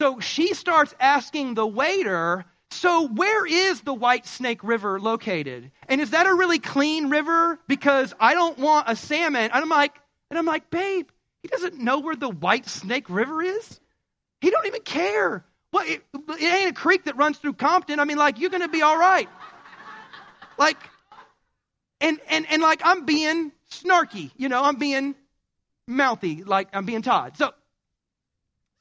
[0.00, 5.70] so she starts asking the waiter, so where is the White Snake River located?
[5.88, 7.58] And is that a really clean river?
[7.68, 9.42] Because I don't want a salmon.
[9.42, 9.94] And I'm like,
[10.30, 11.08] and I'm like, babe,
[11.42, 13.80] he doesn't know where the White Snake River is.
[14.40, 15.44] He don't even care.
[15.72, 18.00] Well, it, it ain't a creek that runs through Compton.
[18.00, 19.28] I mean, like, you're going to be all right.
[20.58, 20.76] Like,
[22.00, 25.14] and, and, and like I'm being snarky, you know, I'm being
[25.88, 27.36] mouthy, like I'm being Todd.
[27.36, 27.52] So,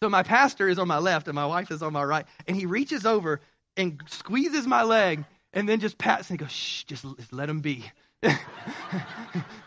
[0.01, 2.55] so my pastor is on my left and my wife is on my right, and
[2.55, 3.41] he reaches over
[3.77, 7.61] and squeezes my leg and then just pats and goes, shh, just, just let him
[7.61, 7.83] be.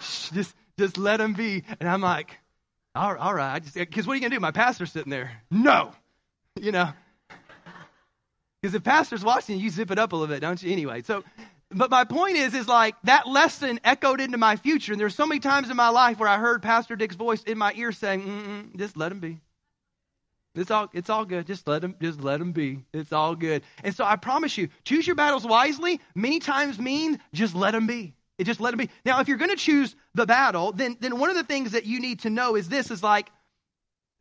[0.01, 1.63] shh, just, just let him be.
[1.81, 2.39] And I'm like,
[2.95, 3.63] all, all right.
[3.75, 4.41] Because what are you going to do?
[4.41, 5.33] My pastor's sitting there.
[5.51, 5.93] No.
[6.61, 6.91] You know.
[8.61, 10.73] Because if pastor's watching, you zip it up a little bit, don't you?
[10.73, 11.23] Anyway, so
[11.75, 14.93] but my point is, is like that lesson echoed into my future.
[14.93, 17.59] And there's so many times in my life where I heard Pastor Dick's voice in
[17.59, 19.41] my ear saying, just let him be.
[20.55, 21.47] It's all, it's all good.
[21.47, 22.85] Just let him, just let him be.
[22.93, 23.63] It's all good.
[23.83, 27.87] And so I promise you, choose your battles wisely many times mean just let him
[27.87, 28.15] be.
[28.39, 28.91] It just let him be.
[29.05, 31.87] Now, if you're going to choose the battle, then, then one of the things that
[31.87, 33.31] you need to know is this is like,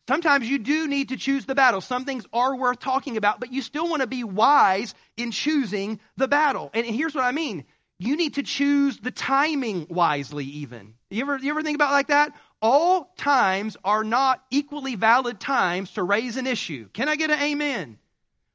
[0.08, 1.80] Sometimes you do need to choose the battle.
[1.80, 6.00] Some things are worth talking about, but you still want to be wise in choosing
[6.18, 6.72] the battle.
[6.74, 7.64] And here's what I mean.
[8.00, 10.96] You need to choose the timing wisely, even.
[11.10, 12.34] You ever, you ever think about like that?
[12.62, 16.90] All times are not equally valid times to raise an issue.
[16.90, 17.98] Can I get an amen?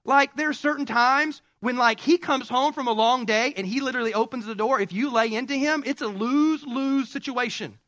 [0.04, 3.66] Like, there are certain times when, like, he comes home from a long day and
[3.66, 4.80] he literally opens the door.
[4.80, 7.78] If you lay into him, it's a lose lose situation.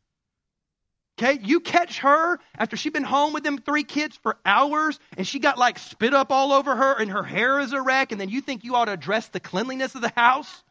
[1.22, 5.26] Okay, you catch her after she's been home with them three kids for hours and
[5.26, 8.18] she got like spit up all over her and her hair is a wreck, and
[8.18, 10.64] then you think you ought to address the cleanliness of the house?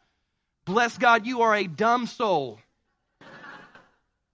[0.64, 2.58] Bless God, you are a dumb soul.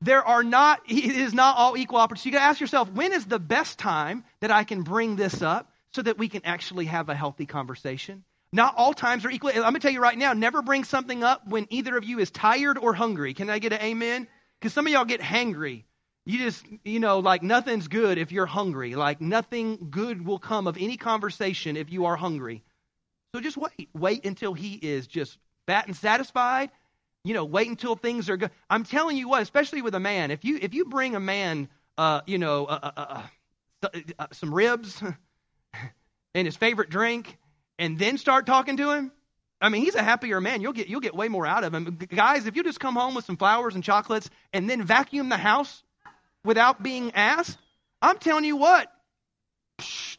[0.00, 2.30] There are not, it is not all equal opportunity.
[2.30, 5.70] You gotta ask yourself, when is the best time that I can bring this up
[5.92, 8.24] so that we can actually have a healthy conversation?
[8.54, 9.50] Not all times are equal.
[9.50, 12.30] I'm gonna tell you right now, never bring something up when either of you is
[12.30, 13.34] tired or hungry.
[13.34, 14.28] Can I get an amen?
[14.58, 15.82] Because some of y'all get hangry
[16.28, 18.96] You just, you know, like nothing's good if you're hungry.
[18.96, 22.64] Like nothing good will come of any conversation if you are hungry.
[23.32, 23.88] So just wait.
[23.94, 26.70] Wait until he is just fat and satisfied.
[27.22, 28.50] You know, wait until things are good.
[28.68, 31.68] I'm telling you what, especially with a man, if you if you bring a man,
[31.96, 33.22] uh, you know, uh, uh,
[33.84, 35.00] uh, uh some ribs
[36.34, 37.38] and his favorite drink,
[37.78, 39.12] and then start talking to him,
[39.60, 40.60] I mean, he's a happier man.
[40.60, 41.98] You'll get you'll get way more out of him.
[42.08, 45.36] Guys, if you just come home with some flowers and chocolates and then vacuum the
[45.36, 45.84] house
[46.46, 47.58] without being asked,
[48.00, 48.90] I'm telling you what,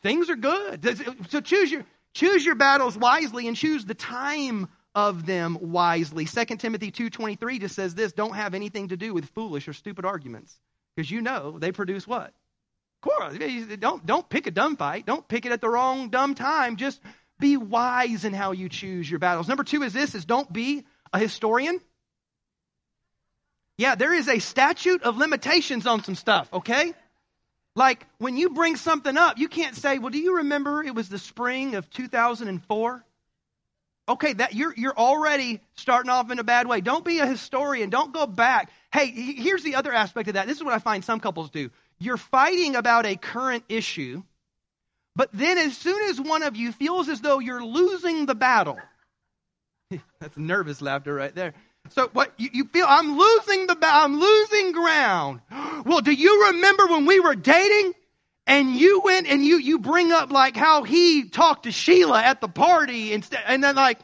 [0.03, 0.85] things are good.
[1.29, 1.85] So choose your
[2.17, 6.25] Choose your battles wisely and choose the time of them wisely.
[6.25, 10.03] 2 Timothy 2:23 just says this, don't have anything to do with foolish or stupid
[10.03, 10.59] arguments
[10.95, 12.33] because you know they produce what?
[13.03, 13.37] Quarrel.
[13.77, 15.05] Don't don't pick a dumb fight.
[15.05, 16.77] Don't pick it at the wrong dumb time.
[16.77, 16.99] Just
[17.39, 19.47] be wise in how you choose your battles.
[19.47, 21.79] Number 2 is this is don't be a historian.
[23.77, 26.93] Yeah, there is a statute of limitations on some stuff, okay?
[27.75, 31.09] Like when you bring something up, you can't say, "Well, do you remember it was
[31.09, 33.05] the spring of 2004?"
[34.09, 36.81] Okay, that you're you're already starting off in a bad way.
[36.81, 37.91] Don't be a historian.
[37.91, 38.71] Don't go back.
[38.91, 40.47] Hey, here's the other aspect of that.
[40.47, 41.69] This is what I find some couples do.
[41.99, 44.23] You're fighting about a current issue,
[45.15, 48.79] but then as soon as one of you feels as though you're losing the battle,
[50.19, 51.53] that's nervous laughter right there.
[51.93, 55.41] So what you, you feel I'm losing the I'm losing ground.
[55.85, 57.93] Well, do you remember when we were dating
[58.45, 62.41] and you went and you you bring up like how he talked to Sheila at
[62.41, 63.99] the party instead and then like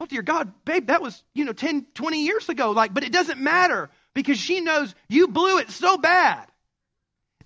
[0.00, 2.72] oh dear God, babe, that was, you know, 10, 20 years ago.
[2.72, 6.46] Like, but it doesn't matter because she knows you blew it so bad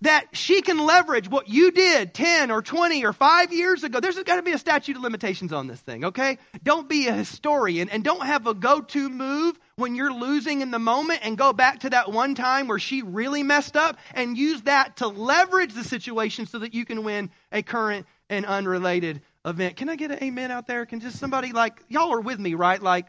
[0.03, 4.01] that she can leverage what you did 10 or 20 or 5 years ago.
[4.01, 6.39] There's got to be a statute of limitations on this thing, okay?
[6.63, 10.71] Don't be a historian and don't have a go to move when you're losing in
[10.71, 14.39] the moment and go back to that one time where she really messed up and
[14.39, 19.23] use that to leverage the situation so that you can win a current and unrelated
[19.45, 19.77] event.
[19.77, 20.85] Can I get an amen out there?
[20.87, 22.83] Can just somebody like, y'all are with me, right?
[22.83, 23.07] Like,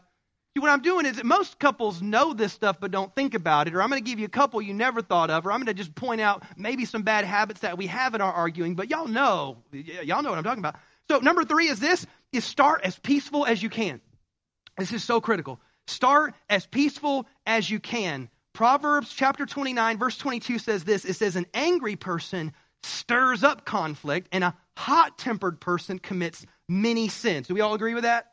[0.56, 3.68] See, what I'm doing is that most couples know this stuff but don't think about
[3.68, 5.58] it, or I'm going to give you a couple you never thought of, or I'm
[5.60, 8.74] going to just point out maybe some bad habits that we have in our arguing,
[8.74, 10.74] but y'all know, y'all know what I'm talking about.
[11.08, 14.00] So number three is this, is start as peaceful as you can.
[14.76, 15.60] This is so critical.
[15.86, 18.28] Start as peaceful as you can.
[18.52, 24.28] Proverbs chapter 29, verse 22 says this, it says, an angry person stirs up conflict,
[24.32, 27.46] and a hot-tempered person commits many sins.
[27.46, 28.26] Do we all agree with that?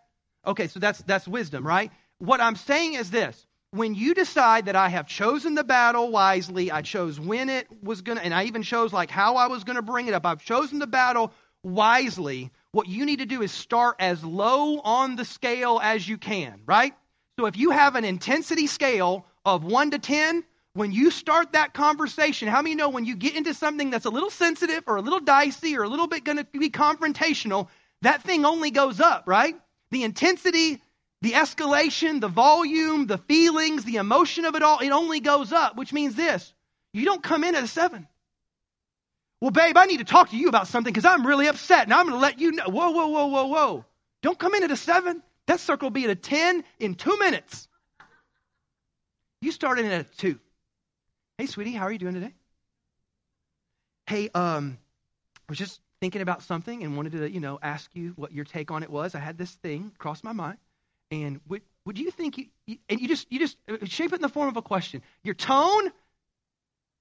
[0.46, 1.92] Okay, so that's that's wisdom, right?
[2.20, 6.72] What I'm saying is this when you decide that I have chosen the battle wisely,
[6.72, 9.64] I chose when it was going to, and I even chose like how I was
[9.64, 10.26] going to bring it up.
[10.26, 12.52] I've chosen the battle wisely.
[12.72, 16.62] What you need to do is start as low on the scale as you can,
[16.66, 16.94] right?
[17.40, 21.74] So if you have an intensity scale of 1 to 10, when you start that
[21.74, 25.02] conversation, how many know when you get into something that's a little sensitive or a
[25.02, 27.68] little dicey or a little bit going to be confrontational,
[28.02, 29.56] that thing only goes up, right?
[29.92, 30.82] The intensity
[31.22, 35.76] the escalation, the volume, the feelings, the emotion of it all, it only goes up,
[35.76, 36.54] which means this
[36.94, 38.08] you don't come in at a seven.
[39.40, 41.94] Well, babe, I need to talk to you about something because I'm really upset and
[41.94, 42.66] I'm going to let you know.
[42.68, 43.86] Whoa, whoa, whoa, whoa, whoa.
[44.24, 45.22] Don't come in at a seven.
[45.46, 47.68] That circle will be at a 10 in two minutes.
[49.42, 50.40] You started in at a two.
[51.38, 52.34] Hey, sweetie, how are you doing today?
[54.08, 54.80] Hey, um,
[55.36, 58.46] I was just thinking about something and wanted to, you know, ask you what your
[58.46, 59.14] take on it was.
[59.14, 60.58] I had this thing cross my mind.
[61.12, 64.22] And would, would you think, you, and you just, you just uh, shape it in
[64.22, 65.02] the form of a question.
[65.24, 65.92] Your tone,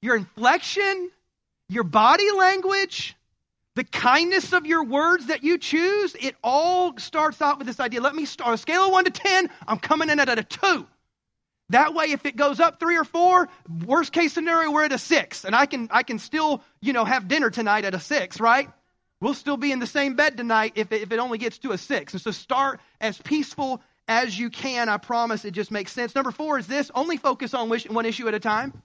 [0.00, 1.10] your inflection,
[1.68, 3.16] your body language,
[3.74, 8.00] the kindness of your words that you choose, it all starts out with this idea.
[8.00, 10.86] Let me start a scale of one to 10, I'm coming in at a two.
[11.70, 13.48] That way, if it goes up three or four,
[13.84, 15.44] worst case scenario, we're at a six.
[15.44, 18.70] And I can, I can still, you know, have dinner tonight at a six, right?
[19.20, 21.72] We'll still be in the same bed tonight if it, if it only gets to
[21.72, 22.12] a six.
[22.12, 24.88] And so start as peaceful as you can.
[24.88, 26.14] I promise it just makes sense.
[26.14, 28.82] Number four is this only focus on one issue at a time.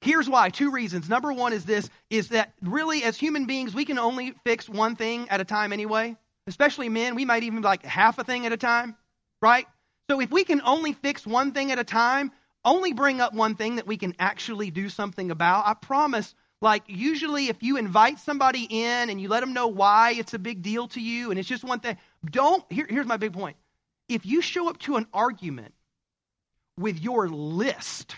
[0.00, 1.08] Here's why two reasons.
[1.08, 4.96] Number one is this is that really, as human beings, we can only fix one
[4.96, 6.16] thing at a time anyway.
[6.46, 8.96] Especially men, we might even like half a thing at a time,
[9.42, 9.66] right?
[10.08, 12.32] So if we can only fix one thing at a time,
[12.64, 16.82] only bring up one thing that we can actually do something about, I promise like,
[16.88, 20.60] usually, if you invite somebody in and you let them know why it's a big
[20.60, 21.96] deal to you and it's just one thing,
[22.30, 22.62] don't.
[22.70, 23.56] Here, here's my big point
[24.10, 25.72] if you show up to an argument
[26.76, 28.16] with your list,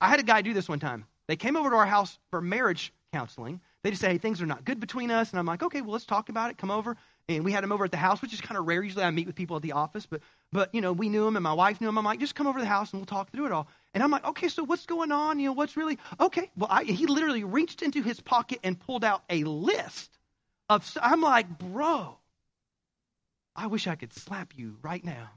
[0.00, 1.06] I had a guy do this one time.
[1.28, 3.60] They came over to our house for marriage counseling.
[3.82, 5.30] They just say, hey, things are not good between us.
[5.30, 6.58] And I'm like, okay, well, let's talk about it.
[6.58, 6.96] Come over.
[7.28, 8.82] And we had him over at the house, which is kind of rare.
[8.82, 11.36] Usually I meet with people at the office, but, but, you know, we knew him
[11.36, 11.96] and my wife knew him.
[11.96, 13.68] I'm like, just come over to the house and we'll talk through it all.
[13.94, 15.38] And I'm like, okay, so what's going on?
[15.38, 16.50] You know, what's really, okay.
[16.56, 20.10] Well, I, he literally reached into his pocket and pulled out a list
[20.68, 22.16] of, I'm like, bro,
[23.58, 25.30] I wish I could slap you right now.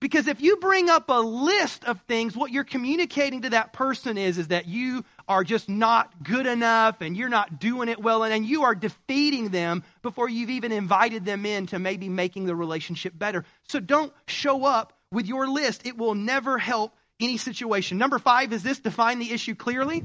[0.00, 4.18] Because if you bring up a list of things, what you're communicating to that person
[4.18, 8.24] is, is that you are just not good enough and you're not doing it well,
[8.24, 12.44] and, and you are defeating them before you've even invited them in to maybe making
[12.44, 13.44] the relationship better.
[13.68, 15.86] So don't show up with your list.
[15.86, 17.98] It will never help any situation.
[17.98, 20.04] Number five is this define the issue clearly.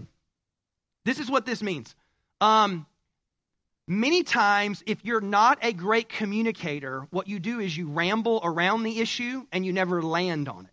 [1.04, 1.94] This is what this means.
[2.40, 2.86] Um,
[3.92, 8.84] Many times, if you're not a great communicator, what you do is you ramble around
[8.84, 10.72] the issue and you never land on it.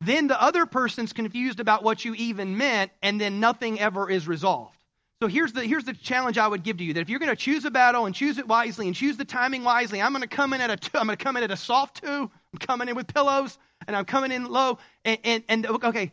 [0.00, 4.26] Then the other person's confused about what you even meant, and then nothing ever is
[4.26, 4.78] resolved.
[5.20, 7.28] So here's the, here's the challenge I would give to you that if you're going
[7.28, 10.22] to choose a battle and choose it wisely and choose the timing wisely, I'm going
[10.22, 12.08] to come in at a two, I'm going to come in at a soft two.
[12.08, 14.78] I'm coming in with pillows and I'm coming in low.
[15.04, 16.12] And, and, and okay,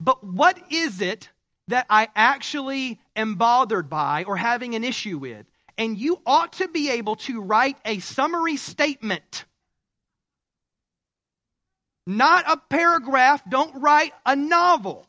[0.00, 1.28] but what is it
[1.66, 5.44] that I actually am bothered by or having an issue with?
[5.78, 9.44] And you ought to be able to write a summary statement.
[12.06, 15.06] Not a paragraph, don't write a novel.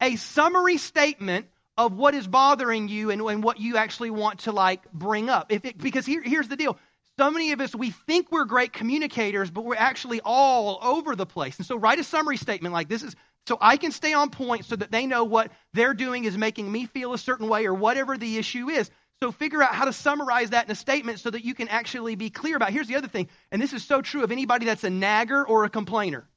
[0.00, 4.52] A summary statement of what is bothering you and, and what you actually want to
[4.52, 5.52] like bring up.
[5.52, 6.78] If it, because here, here's the deal.
[7.18, 11.26] So many of us, we think we're great communicators, but we're actually all over the
[11.26, 11.58] place.
[11.58, 13.14] And so write a summary statement like this is
[13.46, 16.70] so I can stay on point so that they know what they're doing is making
[16.70, 18.90] me feel a certain way or whatever the issue is.
[19.22, 22.14] So figure out how to summarize that in a statement so that you can actually
[22.14, 22.70] be clear about.
[22.70, 22.72] It.
[22.72, 25.64] Here's the other thing, and this is so true of anybody that's a nagger or
[25.64, 26.28] a complainer.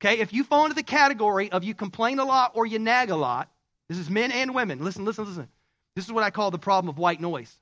[0.00, 3.10] Okay, if you fall into the category of you complain a lot or you nag
[3.10, 3.50] a lot,
[3.88, 4.84] this is men and women.
[4.84, 5.48] Listen, listen, listen.
[5.96, 7.58] This is what I call the problem of white noise.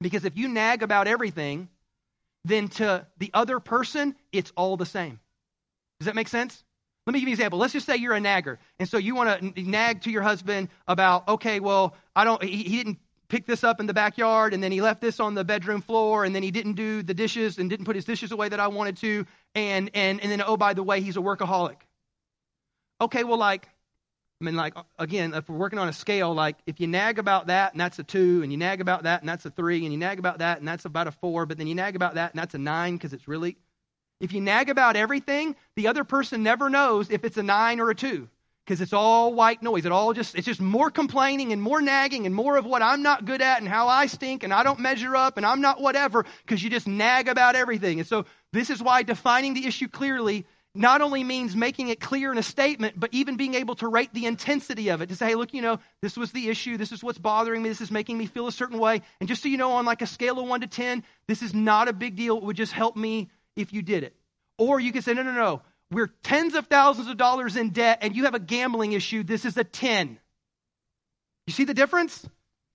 [0.00, 1.68] Because if you nag about everything,
[2.44, 5.20] then to the other person, it's all the same.
[6.00, 6.64] Does that make sense?
[7.06, 7.58] Let me give you an example.
[7.58, 8.58] Let's just say you're a nagger.
[8.78, 12.62] And so you want to nag to your husband about, okay, well, I don't, he,
[12.62, 15.44] he didn't picked this up in the backyard and then he left this on the
[15.44, 18.48] bedroom floor and then he didn't do the dishes and didn't put his dishes away
[18.48, 21.76] that I wanted to and and and then oh by the way he's a workaholic.
[23.00, 23.68] Okay, well like
[24.40, 27.48] I mean like again if we're working on a scale like if you nag about
[27.48, 29.92] that and that's a 2 and you nag about that and that's a 3 and
[29.92, 32.32] you nag about that and that's about a 4 but then you nag about that
[32.32, 33.56] and that's a 9 because it's really
[34.20, 37.90] if you nag about everything, the other person never knows if it's a 9 or
[37.90, 38.28] a 2
[38.64, 39.84] because it's all white noise.
[39.84, 43.02] It all just it's just more complaining and more nagging and more of what I'm
[43.02, 45.80] not good at and how I stink and I don't measure up and I'm not
[45.80, 48.00] whatever because you just nag about everything.
[48.00, 52.32] And so this is why defining the issue clearly not only means making it clear
[52.32, 55.28] in a statement, but even being able to rate the intensity of it to say,
[55.28, 56.76] hey, look, you know, this was the issue.
[56.76, 57.68] This is what's bothering me.
[57.68, 59.02] This is making me feel a certain way.
[59.20, 61.54] And just so you know, on like a scale of one to 10, this is
[61.54, 62.38] not a big deal.
[62.38, 64.16] It would just help me if you did it.
[64.58, 65.62] Or you could say, no, no, no.
[65.94, 69.22] We're tens of thousands of dollars in debt and you have a gambling issue.
[69.22, 70.18] This is a 10.
[71.46, 72.28] You see the difference?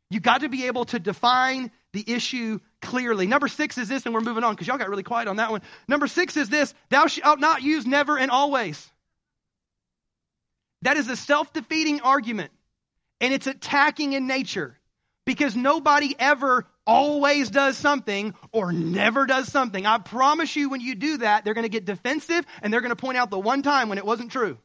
[0.09, 3.27] You got to be able to define the issue clearly.
[3.27, 5.51] Number six is this, and we're moving on because y'all got really quiet on that
[5.51, 5.61] one.
[5.87, 8.89] Number six is this thou shalt not use never and always.
[10.83, 12.51] That is a self defeating argument,
[13.19, 14.77] and it's attacking in nature
[15.25, 19.85] because nobody ever always does something or never does something.
[19.85, 22.89] I promise you, when you do that, they're going to get defensive and they're going
[22.89, 24.57] to point out the one time when it wasn't true.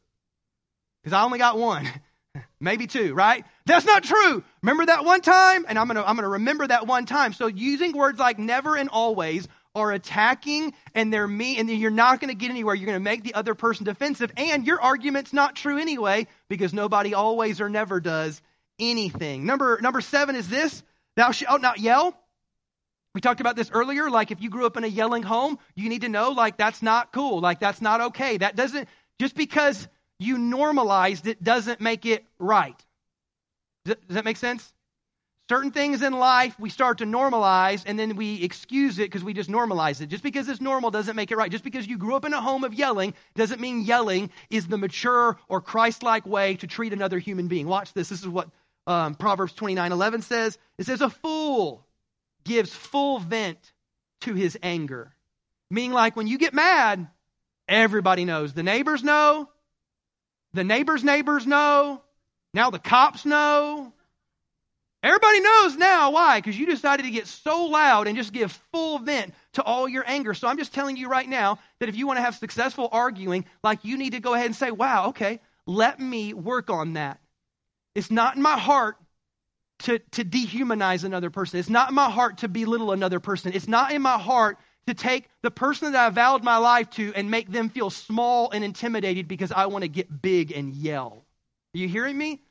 [1.03, 1.87] Because I only got one,
[2.61, 3.45] maybe two, right?
[3.67, 4.43] That's not true.
[4.63, 5.67] Remember that one time?
[5.69, 7.35] And I'm going to, I'm going to remember that one time.
[7.35, 12.21] So using words like never and always are attacking and they're me and you're not
[12.21, 12.75] going to get anywhere.
[12.75, 16.73] You're going to make the other person defensive and your argument's not true anyway because
[16.73, 18.41] nobody always or never does
[18.79, 19.45] anything.
[19.45, 20.83] Number, number seven is this
[21.17, 22.17] Thou shalt oh, not yell.
[23.15, 24.11] We talked about this earlier.
[24.11, 26.83] Like, if you grew up in a yelling home, you need to know, like, that's
[26.83, 27.41] not cool.
[27.41, 28.37] Like, that's not okay.
[28.39, 28.89] That doesn't,
[29.21, 29.87] just because
[30.19, 32.81] you normalized it doesn't make it right.
[33.85, 34.73] Does that make sense?
[35.51, 39.35] Certain things in life we start to normalize and then we excuse it because we
[39.35, 40.07] just normalize it.
[40.07, 41.51] Just because it's normal doesn't make it right.
[41.51, 44.79] Just because you grew up in a home of yelling doesn't mean yelling is the
[44.79, 47.67] mature or Christ like way to treat another human being.
[47.67, 48.09] Watch this.
[48.09, 48.49] This is what
[48.87, 50.59] um, Proverbs 29 11 says.
[50.79, 51.87] It says, A fool
[52.45, 53.59] gives full vent
[54.23, 55.15] to his anger.
[55.71, 57.09] Meaning, like when you get mad,
[57.69, 58.53] everybody knows.
[58.53, 59.49] The neighbors know,
[60.53, 62.01] the neighbors' neighbors know,
[62.53, 63.93] now the cops know.
[65.03, 68.99] Everybody knows now why, because you decided to get so loud and just give full
[69.01, 70.33] vent to all your anger.
[70.33, 73.45] So I'm just telling you right now that if you want to have successful arguing,
[73.63, 77.21] like you need to go ahead and say, wow, okay, let me work on that.
[77.95, 78.97] It's not in my heart
[79.81, 81.59] to, to dehumanize another person.
[81.59, 83.53] It's not in my heart to belittle another person.
[83.55, 87.13] It's not in my heart to take the person that I vowed my life to
[87.15, 91.25] and make them feel small and intimidated because I want to get big and yell.
[91.75, 92.43] Are you hearing me?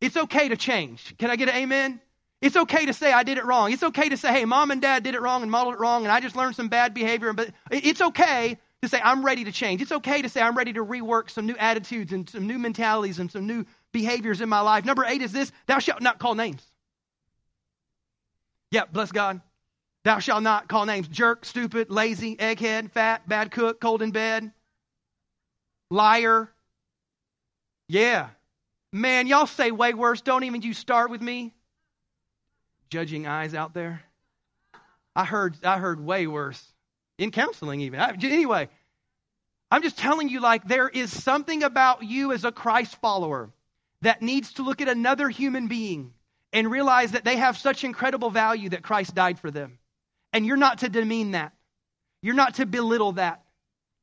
[0.00, 1.16] It's okay to change.
[1.18, 2.00] Can I get an amen?
[2.42, 3.72] It's okay to say I did it wrong.
[3.72, 6.04] It's okay to say, hey, mom and dad did it wrong and modeled it wrong,
[6.04, 7.32] and I just learned some bad behavior.
[7.32, 9.80] But it's okay to say I'm ready to change.
[9.80, 13.18] It's okay to say I'm ready to rework some new attitudes and some new mentalities
[13.18, 14.84] and some new behaviors in my life.
[14.84, 16.62] Number eight is this thou shalt not call names.
[18.70, 19.40] Yeah, bless God.
[20.04, 24.52] Thou shalt not call names jerk, stupid, lazy, egghead, fat, bad cook, cold in bed,
[25.90, 26.52] liar.
[27.88, 28.28] Yeah.
[28.92, 30.20] Man, y'all say way worse.
[30.20, 31.54] Don't even you start with me.
[32.88, 34.02] Judging eyes out there.
[35.14, 36.62] I heard I heard way worse
[37.18, 37.98] in counseling even.
[37.98, 38.68] I, anyway,
[39.70, 43.50] I'm just telling you like there is something about you as a Christ follower
[44.06, 46.12] that needs to look at another human being
[46.52, 49.78] and realize that they have such incredible value that Christ died for them.
[50.32, 51.52] And you're not to demean that.
[52.22, 53.42] You're not to belittle that.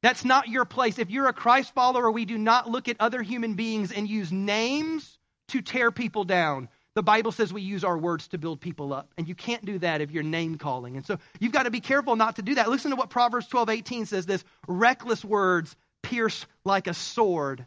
[0.02, 1.00] That's not your place.
[1.00, 4.30] If you're a Christ follower, we do not look at other human beings and use
[4.30, 5.18] names
[5.50, 6.68] to tear people down.
[6.96, 9.14] The Bible says we use our words to build people up.
[9.18, 10.98] And you can't do that if you're name calling.
[10.98, 12.70] And so you've got to be careful not to do that.
[12.70, 17.66] Listen to what Proverbs 12 18 says this reckless words pierce like a sword.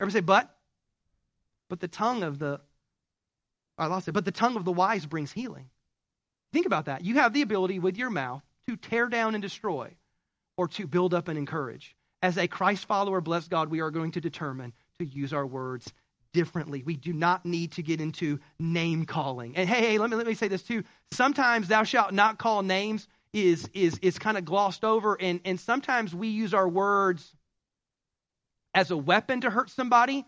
[0.00, 0.54] Everybody say, but?
[1.68, 2.60] But the tongue of the,
[3.76, 5.70] I lost it, but the tongue of the wise brings healing.
[6.52, 7.04] Think about that.
[7.04, 9.94] You have the ability with your mouth to tear down and destroy
[10.56, 11.94] or to build up and encourage.
[12.22, 15.92] As a Christ follower, bless God, we are going to determine to use our words
[16.32, 16.82] differently.
[16.84, 19.56] We do not need to get into name calling.
[19.56, 20.84] And hey, hey, let me let me say this too.
[21.12, 25.60] Sometimes thou shalt not call names is is is kind of glossed over and and
[25.60, 27.30] sometimes we use our words
[28.74, 30.24] as a weapon to hurt somebody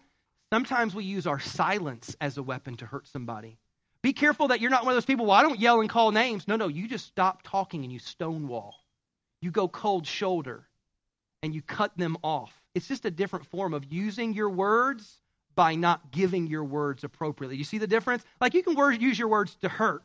[0.52, 3.56] Sometimes we use our silence as a weapon to hurt somebody.
[4.02, 6.10] Be careful that you're not one of those people, well, I don't yell and call
[6.10, 6.48] names.
[6.48, 8.74] No, no, you just stop talking and you stonewall.
[9.40, 10.66] You go cold shoulder
[11.42, 12.52] and you cut them off.
[12.74, 15.20] It's just a different form of using your words
[15.54, 17.56] by not giving your words appropriately.
[17.56, 18.24] You see the difference?
[18.40, 20.02] Like you can word, use your words to hurt,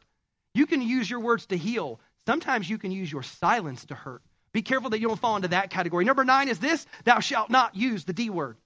[0.54, 2.00] you can use your words to heal.
[2.28, 4.22] Sometimes you can use your silence to hurt.
[4.52, 6.06] Be careful that you don't fall into that category.
[6.06, 8.58] Number nine is this thou shalt not use the D word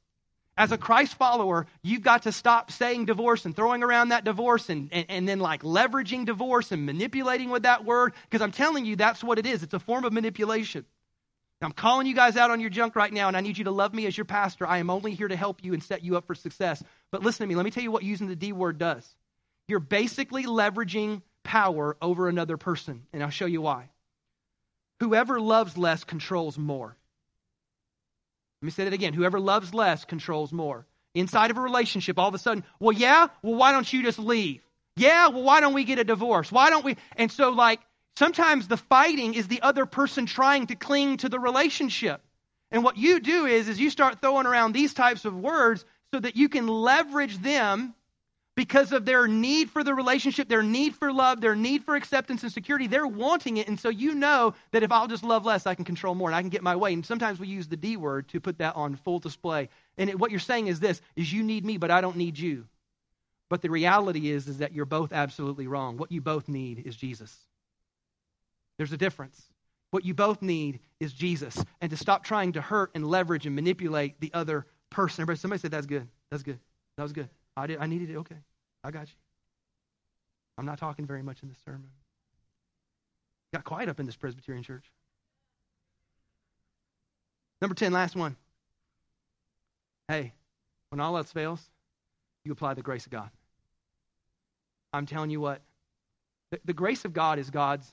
[0.59, 4.69] as a Christ follower, you've got to stop saying divorce and throwing around that divorce
[4.69, 8.13] and, and, and then like leveraging divorce and manipulating with that word.
[8.29, 9.63] Because I'm telling you, that's what it is.
[9.63, 10.85] It's a form of manipulation.
[11.61, 13.71] I'm calling you guys out on your junk right now, and I need you to
[13.71, 14.67] love me as your pastor.
[14.67, 16.83] I am only here to help you and set you up for success.
[17.09, 17.55] But listen to me.
[17.55, 19.07] Let me tell you what using the D word does.
[19.69, 23.89] You're basically leveraging power over another person, and I'll show you why.
[24.99, 26.97] Whoever loves less controls more.
[28.61, 29.13] Let me say that again.
[29.13, 30.85] Whoever loves less controls more.
[31.15, 34.19] Inside of a relationship, all of a sudden, well, yeah, well, why don't you just
[34.19, 34.61] leave?
[34.95, 36.51] Yeah, well, why don't we get a divorce?
[36.51, 36.97] Why don't we?
[37.15, 37.79] And so, like,
[38.17, 42.21] sometimes the fighting is the other person trying to cling to the relationship.
[42.69, 46.19] And what you do is, is you start throwing around these types of words so
[46.19, 47.95] that you can leverage them
[48.59, 52.43] because of their need for the relationship, their need for love, their need for acceptance
[52.43, 52.87] and security.
[52.87, 53.69] They're wanting it.
[53.69, 56.35] And so you know that if I'll just love less, I can control more and
[56.35, 56.91] I can get my way.
[56.91, 59.69] And sometimes we use the D word to put that on full display.
[59.97, 62.37] And it, what you're saying is this is you need me, but I don't need
[62.37, 62.65] you.
[63.47, 65.95] But the reality is, is that you're both absolutely wrong.
[65.95, 67.33] What you both need is Jesus.
[68.77, 69.41] There's a difference.
[69.91, 71.63] What you both need is Jesus.
[71.79, 75.21] And to stop trying to hurt and leverage and manipulate the other person.
[75.21, 76.09] Everybody, somebody said that's good.
[76.29, 76.59] That's good.
[76.97, 77.29] That was good.
[77.55, 78.17] I did I needed it.
[78.17, 78.35] Okay.
[78.83, 79.13] I got you.
[80.57, 81.89] I'm not talking very much in this sermon.
[83.53, 84.85] Got quiet up in this Presbyterian church.
[87.61, 88.35] Number 10, last one.
[90.07, 90.33] Hey,
[90.89, 91.61] when all else fails,
[92.43, 93.29] you apply the grace of God.
[94.93, 95.61] I'm telling you what,
[96.51, 97.91] the, the grace of God is God's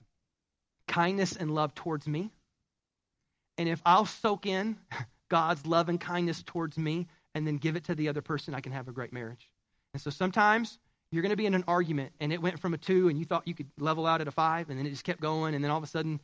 [0.87, 2.31] kindness and love towards me.
[3.59, 4.77] And if I'll soak in
[5.29, 8.61] God's love and kindness towards me and then give it to the other person, I
[8.61, 9.49] can have a great marriage.
[9.97, 10.79] And so sometimes
[11.11, 13.25] you're going to be in an argument and it went from a two and you
[13.25, 15.65] thought you could level out at a five and then it just kept going and
[15.65, 16.21] then all of a sudden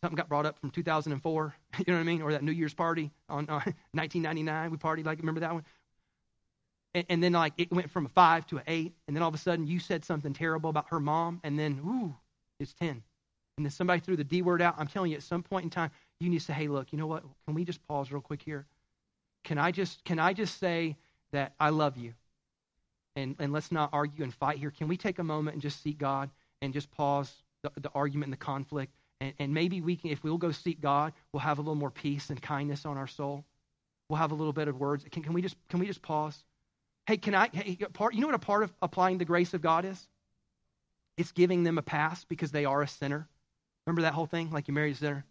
[0.00, 2.22] something got brought up from 2004, you know what I mean?
[2.22, 3.60] Or that New Year's party on uh,
[3.92, 4.70] 1999.
[4.70, 5.62] We partied like, remember that one?
[6.94, 8.94] And, and, then like it went from a five to an eight.
[9.06, 11.80] And then all of a sudden you said something terrible about her mom and then,
[11.84, 12.16] ooh,
[12.58, 12.88] it's 10.
[13.58, 14.76] And then somebody threw the D word out.
[14.78, 16.98] I'm telling you, at some point in time, you need to say, hey, look, you
[16.98, 17.24] know what?
[17.44, 18.64] Can we just pause real quick here?
[19.44, 20.96] Can I just, can I just say
[21.32, 22.14] that I love you?
[23.16, 24.70] And, and let's not argue and fight here.
[24.70, 27.32] Can we take a moment and just seek God and just pause
[27.62, 28.92] the, the argument and the conflict?
[29.20, 31.90] And, and maybe we can, if we'll go seek God, we'll have a little more
[31.90, 33.44] peace and kindness on our soul.
[34.08, 35.04] We'll have a little bit of words.
[35.10, 36.36] Can, can we just can we just pause?
[37.06, 37.48] Hey, can I?
[37.52, 40.06] Hey, part, you know what a part of applying the grace of God is?
[41.16, 43.28] it's giving them a pass because they are a sinner.
[43.86, 44.50] Remember that whole thing?
[44.50, 45.24] Like you married a sinner?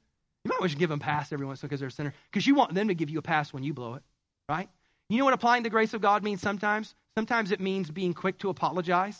[0.43, 1.89] You might as well give them a pass every once in a while because they're
[1.89, 2.13] a sinner.
[2.31, 4.03] Because you want them to give you a pass when you blow it,
[4.49, 4.69] right?
[5.11, 6.95] You know what applying the grace of God means sometimes?
[7.17, 9.19] Sometimes it means being quick to apologize.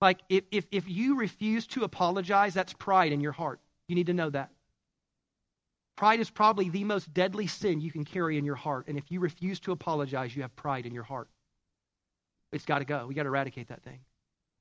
[0.00, 3.58] Like if, if, if you refuse to apologize, that's pride in your heart.
[3.88, 4.50] You need to know that.
[5.96, 8.86] Pride is probably the most deadly sin you can carry in your heart.
[8.86, 11.28] And if you refuse to apologize, you have pride in your heart.
[12.52, 13.06] It's got to go.
[13.08, 13.98] We got to eradicate that thing.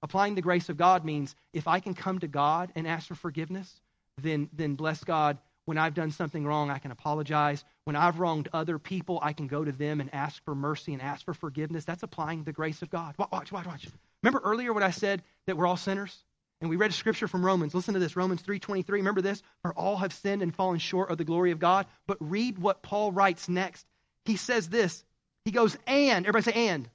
[0.01, 3.15] Applying the grace of God means if I can come to God and ask for
[3.15, 3.71] forgiveness,
[4.19, 5.37] then, then bless God.
[5.65, 7.63] When I've done something wrong, I can apologize.
[7.85, 11.01] When I've wronged other people, I can go to them and ask for mercy and
[11.01, 11.85] ask for forgiveness.
[11.85, 13.15] That's applying the grace of God.
[13.17, 13.87] Watch, watch, watch.
[14.21, 16.15] Remember earlier what I said that we're all sinners?
[16.61, 17.75] And we read a scripture from Romans.
[17.75, 18.87] Listen to this, Romans 3:23.
[18.89, 19.41] Remember this?
[19.61, 21.85] For all have sinned and fallen short of the glory of God.
[22.07, 23.85] But read what Paul writes next.
[24.23, 25.03] He says this.
[25.43, 26.89] He goes, "And everybody say and.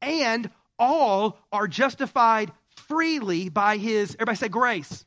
[0.00, 2.52] And all are justified
[2.88, 5.04] freely by his everybody say grace.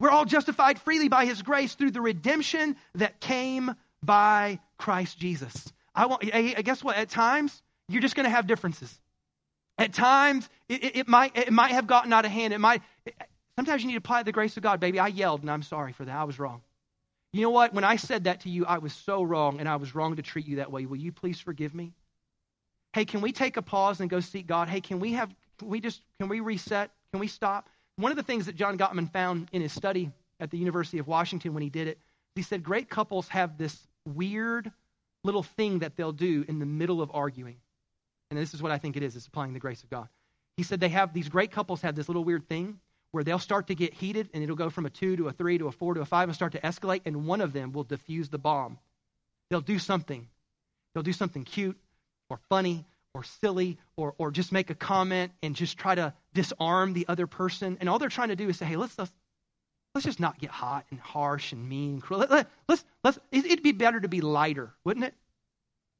[0.00, 5.72] We're all justified freely by his grace through the redemption that came by Christ Jesus.
[5.94, 6.96] I want I guess what?
[6.96, 8.96] At times, you're just going to have differences.
[9.76, 12.52] At times, it, it, it, might, it might have gotten out of hand.
[12.52, 12.82] It might,
[13.56, 14.98] sometimes you need to apply the grace of God, baby.
[14.98, 16.14] I yelled, and I'm sorry for that.
[16.14, 16.62] I was wrong.
[17.32, 17.74] You know what?
[17.74, 20.22] When I said that to you, I was so wrong, and I was wrong to
[20.22, 20.86] treat you that way.
[20.86, 21.92] Will you please forgive me?
[22.92, 24.68] Hey, can we take a pause and go seek God?
[24.68, 26.90] Hey, can we have, can we just, can we reset?
[27.12, 27.68] Can we stop?
[27.98, 31.08] One of the things that John Gottman found in his study at the University of
[31.08, 31.98] Washington when he did it,
[32.36, 33.76] he said great couples have this
[34.06, 34.70] weird
[35.24, 37.56] little thing that they'll do in the middle of arguing.
[38.30, 40.08] And this is what I think it is, it's applying the grace of God.
[40.56, 42.78] He said they have, these great couples have this little weird thing
[43.10, 45.58] where they'll start to get heated and it'll go from a two to a three
[45.58, 47.84] to a four to a five and start to escalate, and one of them will
[47.84, 48.78] defuse the bomb.
[49.50, 50.28] They'll do something.
[50.94, 51.76] They'll do something cute
[52.30, 52.84] or funny
[53.18, 57.26] or silly or, or just make a comment and just try to disarm the other
[57.26, 57.76] person.
[57.80, 59.12] And all they're trying to do is say, hey, let's, let's,
[59.94, 62.20] let's just not get hot and harsh and mean and cruel.
[62.20, 65.14] Let, let, let's, let's, it'd be better to be lighter, wouldn't it?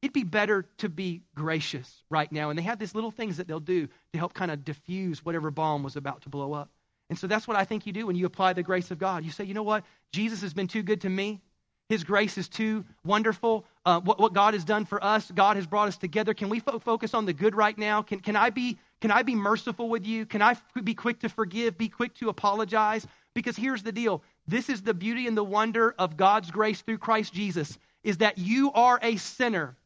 [0.00, 2.50] It'd be better to be gracious right now.
[2.50, 5.50] And they have these little things that they'll do to help kind of diffuse whatever
[5.50, 6.70] bomb was about to blow up.
[7.10, 9.24] And so that's what I think you do when you apply the grace of God.
[9.24, 9.82] You say, you know what?
[10.12, 11.40] Jesus has been too good to me.
[11.88, 13.64] His grace is too wonderful.
[13.84, 16.34] Uh, what, what, God has done for us, God has brought us together.
[16.34, 18.02] Can we fo- focus on the good right now?
[18.02, 20.26] Can, can, I be, can I be merciful with you?
[20.26, 21.78] Can I f- be quick to forgive?
[21.78, 23.06] Be quick to apologize?
[23.34, 26.98] Because here's the deal this is the beauty and the wonder of God's grace through
[26.98, 29.76] Christ Jesus is that you are a sinner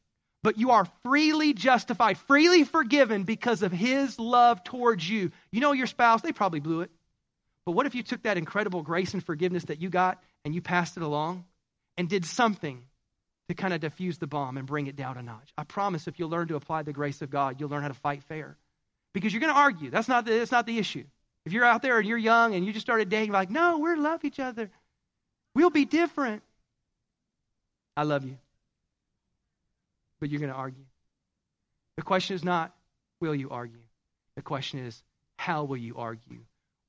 [0.42, 5.30] but you are freely justified, freely forgiven because of his love towards you.
[5.53, 6.90] You know your spouse, they probably blew it.
[7.64, 10.61] But what if you took that incredible grace and forgiveness that you got and you
[10.61, 11.44] passed it along
[11.97, 12.82] and did something
[13.49, 15.53] to kind of diffuse the bomb and bring it down a notch?
[15.57, 17.95] I promise if you'll learn to apply the grace of God, you'll learn how to
[17.95, 18.57] fight fair.
[19.12, 19.90] Because you're going to argue.
[19.90, 21.05] That's not the, that's not the issue.
[21.45, 23.95] If you're out there and you're young and you just started dating, like, no, we
[23.97, 24.70] love each other.
[25.55, 26.43] We'll be different.
[27.97, 28.38] I love you
[30.22, 30.84] but you're going to argue.
[31.97, 32.72] The question is not,
[33.20, 33.82] will you argue?
[34.36, 35.03] The question is,
[35.36, 36.38] how will you argue?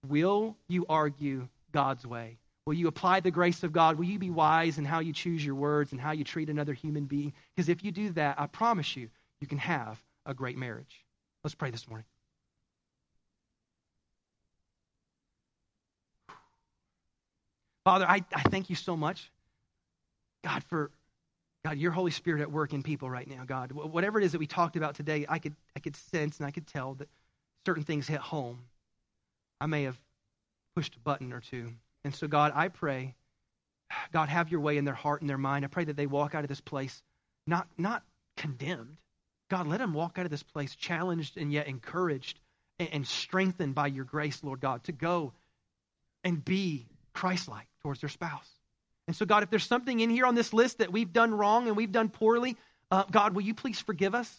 [0.08, 2.38] Will you argue God's way?
[2.66, 3.98] Will you apply the grace of God?
[3.98, 6.74] Will you be wise in how you choose your words and how you treat another
[6.74, 7.34] human being?
[7.56, 9.10] Because if you do that, I promise you,
[9.42, 11.04] you can have a great marriage.
[11.44, 12.06] Let's pray this morning.
[17.84, 19.30] Father, I, I thank you so much,
[20.46, 20.90] God, for
[21.66, 23.74] God, your Holy Spirit at work in people right now, God.
[23.74, 26.52] Whatever it is that we talked about today, I could, I could sense and I
[26.52, 27.10] could tell that
[27.66, 28.60] certain things hit home.
[29.60, 29.98] I may have
[30.76, 31.74] pushed a button or two.
[32.04, 33.16] And so, God, I pray,
[34.12, 35.66] God, have your way in their heart and their mind.
[35.66, 37.02] I pray that they walk out of this place
[37.48, 38.04] not, not
[38.38, 38.98] condemned.
[39.50, 42.40] God, let them walk out of this place challenged and yet encouraged
[42.80, 45.34] and, and strengthened by your grace, Lord God, to go
[46.24, 48.50] and be Christ like towards their spouse.
[49.08, 51.68] And so, God, if there's something in here on this list that we've done wrong
[51.68, 52.56] and we've done poorly,
[52.90, 54.34] uh, God, will you please forgive us?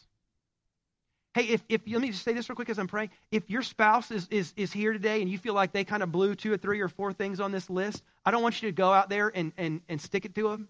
[1.35, 3.11] Hey, if, if let me just say this real quick as I'm praying.
[3.33, 6.13] If your spouse is, is, is here today and you feel like they kind of
[6.13, 8.73] blew two or three or four things on this list, I don't want you to
[8.73, 10.69] go out there and, and, and stick it to them.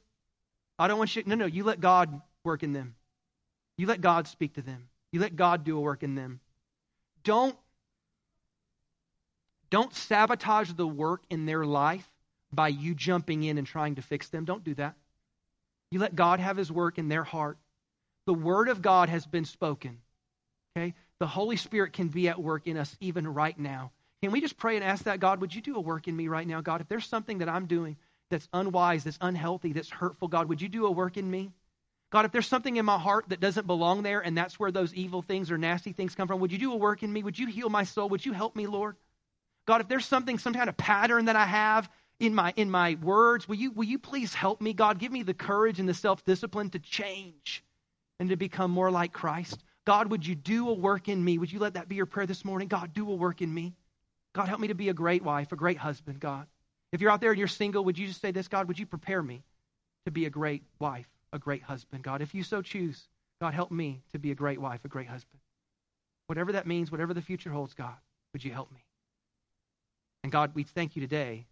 [0.78, 2.94] I don't want you, no, no, you let God work in them.
[3.76, 4.88] You let God speak to them.
[5.12, 6.40] You let God do a work in them.
[7.24, 7.56] Don't,
[9.68, 12.08] don't sabotage the work in their life
[12.52, 14.46] by you jumping in and trying to fix them.
[14.46, 14.94] Don't do that.
[15.90, 17.58] You let God have his work in their heart.
[18.26, 19.98] The word of God has been spoken.
[20.76, 20.94] Okay?
[21.18, 23.92] The Holy Spirit can be at work in us even right now.
[24.22, 26.28] Can we just pray and ask that, God, would you do a work in me
[26.28, 26.80] right now, God?
[26.80, 27.96] If there's something that I'm doing
[28.30, 31.52] that's unwise, that's unhealthy, that's hurtful, God, would you do a work in me?
[32.10, 34.94] God, if there's something in my heart that doesn't belong there and that's where those
[34.94, 37.22] evil things or nasty things come from, would you do a work in me?
[37.22, 38.08] Would you heal my soul?
[38.10, 38.96] Would you help me, Lord?
[39.66, 42.96] God, if there's something, some kind of pattern that I have in my in my
[43.02, 44.98] words, will you will you please help me, God?
[44.98, 47.64] Give me the courage and the self-discipline to change
[48.20, 49.62] and to become more like Christ.
[49.84, 51.38] God, would you do a work in me?
[51.38, 52.68] Would you let that be your prayer this morning?
[52.68, 53.74] God, do a work in me.
[54.34, 56.46] God, help me to be a great wife, a great husband, God.
[56.92, 58.86] If you're out there and you're single, would you just say this, God, would you
[58.86, 59.42] prepare me
[60.06, 62.22] to be a great wife, a great husband, God?
[62.22, 63.08] If you so choose,
[63.40, 65.40] God, help me to be a great wife, a great husband.
[66.26, 67.94] Whatever that means, whatever the future holds, God,
[68.32, 68.84] would you help me?
[70.22, 71.46] And God, we thank you today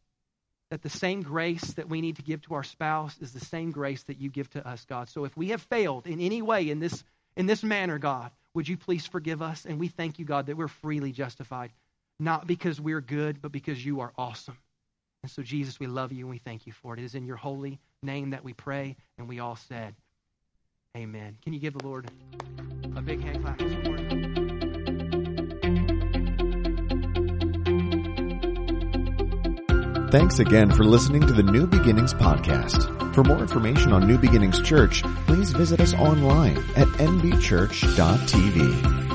[0.70, 3.72] that the same grace that we need to give to our spouse is the same
[3.72, 5.10] grace that you give to us, God.
[5.10, 7.04] So if we have failed in any way in this
[7.36, 9.64] in this manner, God, would you please forgive us?
[9.64, 11.72] And we thank you, God, that we're freely justified,
[12.20, 14.58] not because we're good, but because you are awesome.
[15.22, 17.00] And so, Jesus, we love you and we thank you for it.
[17.00, 19.94] It is in your holy name that we pray, and we all said,
[20.96, 21.38] Amen.
[21.42, 22.10] Can you give the Lord
[22.96, 23.91] a big hand clap
[30.12, 33.14] Thanks again for listening to the New Beginnings podcast.
[33.14, 39.11] For more information on New Beginnings Church, please visit us online at nbchurch.tv.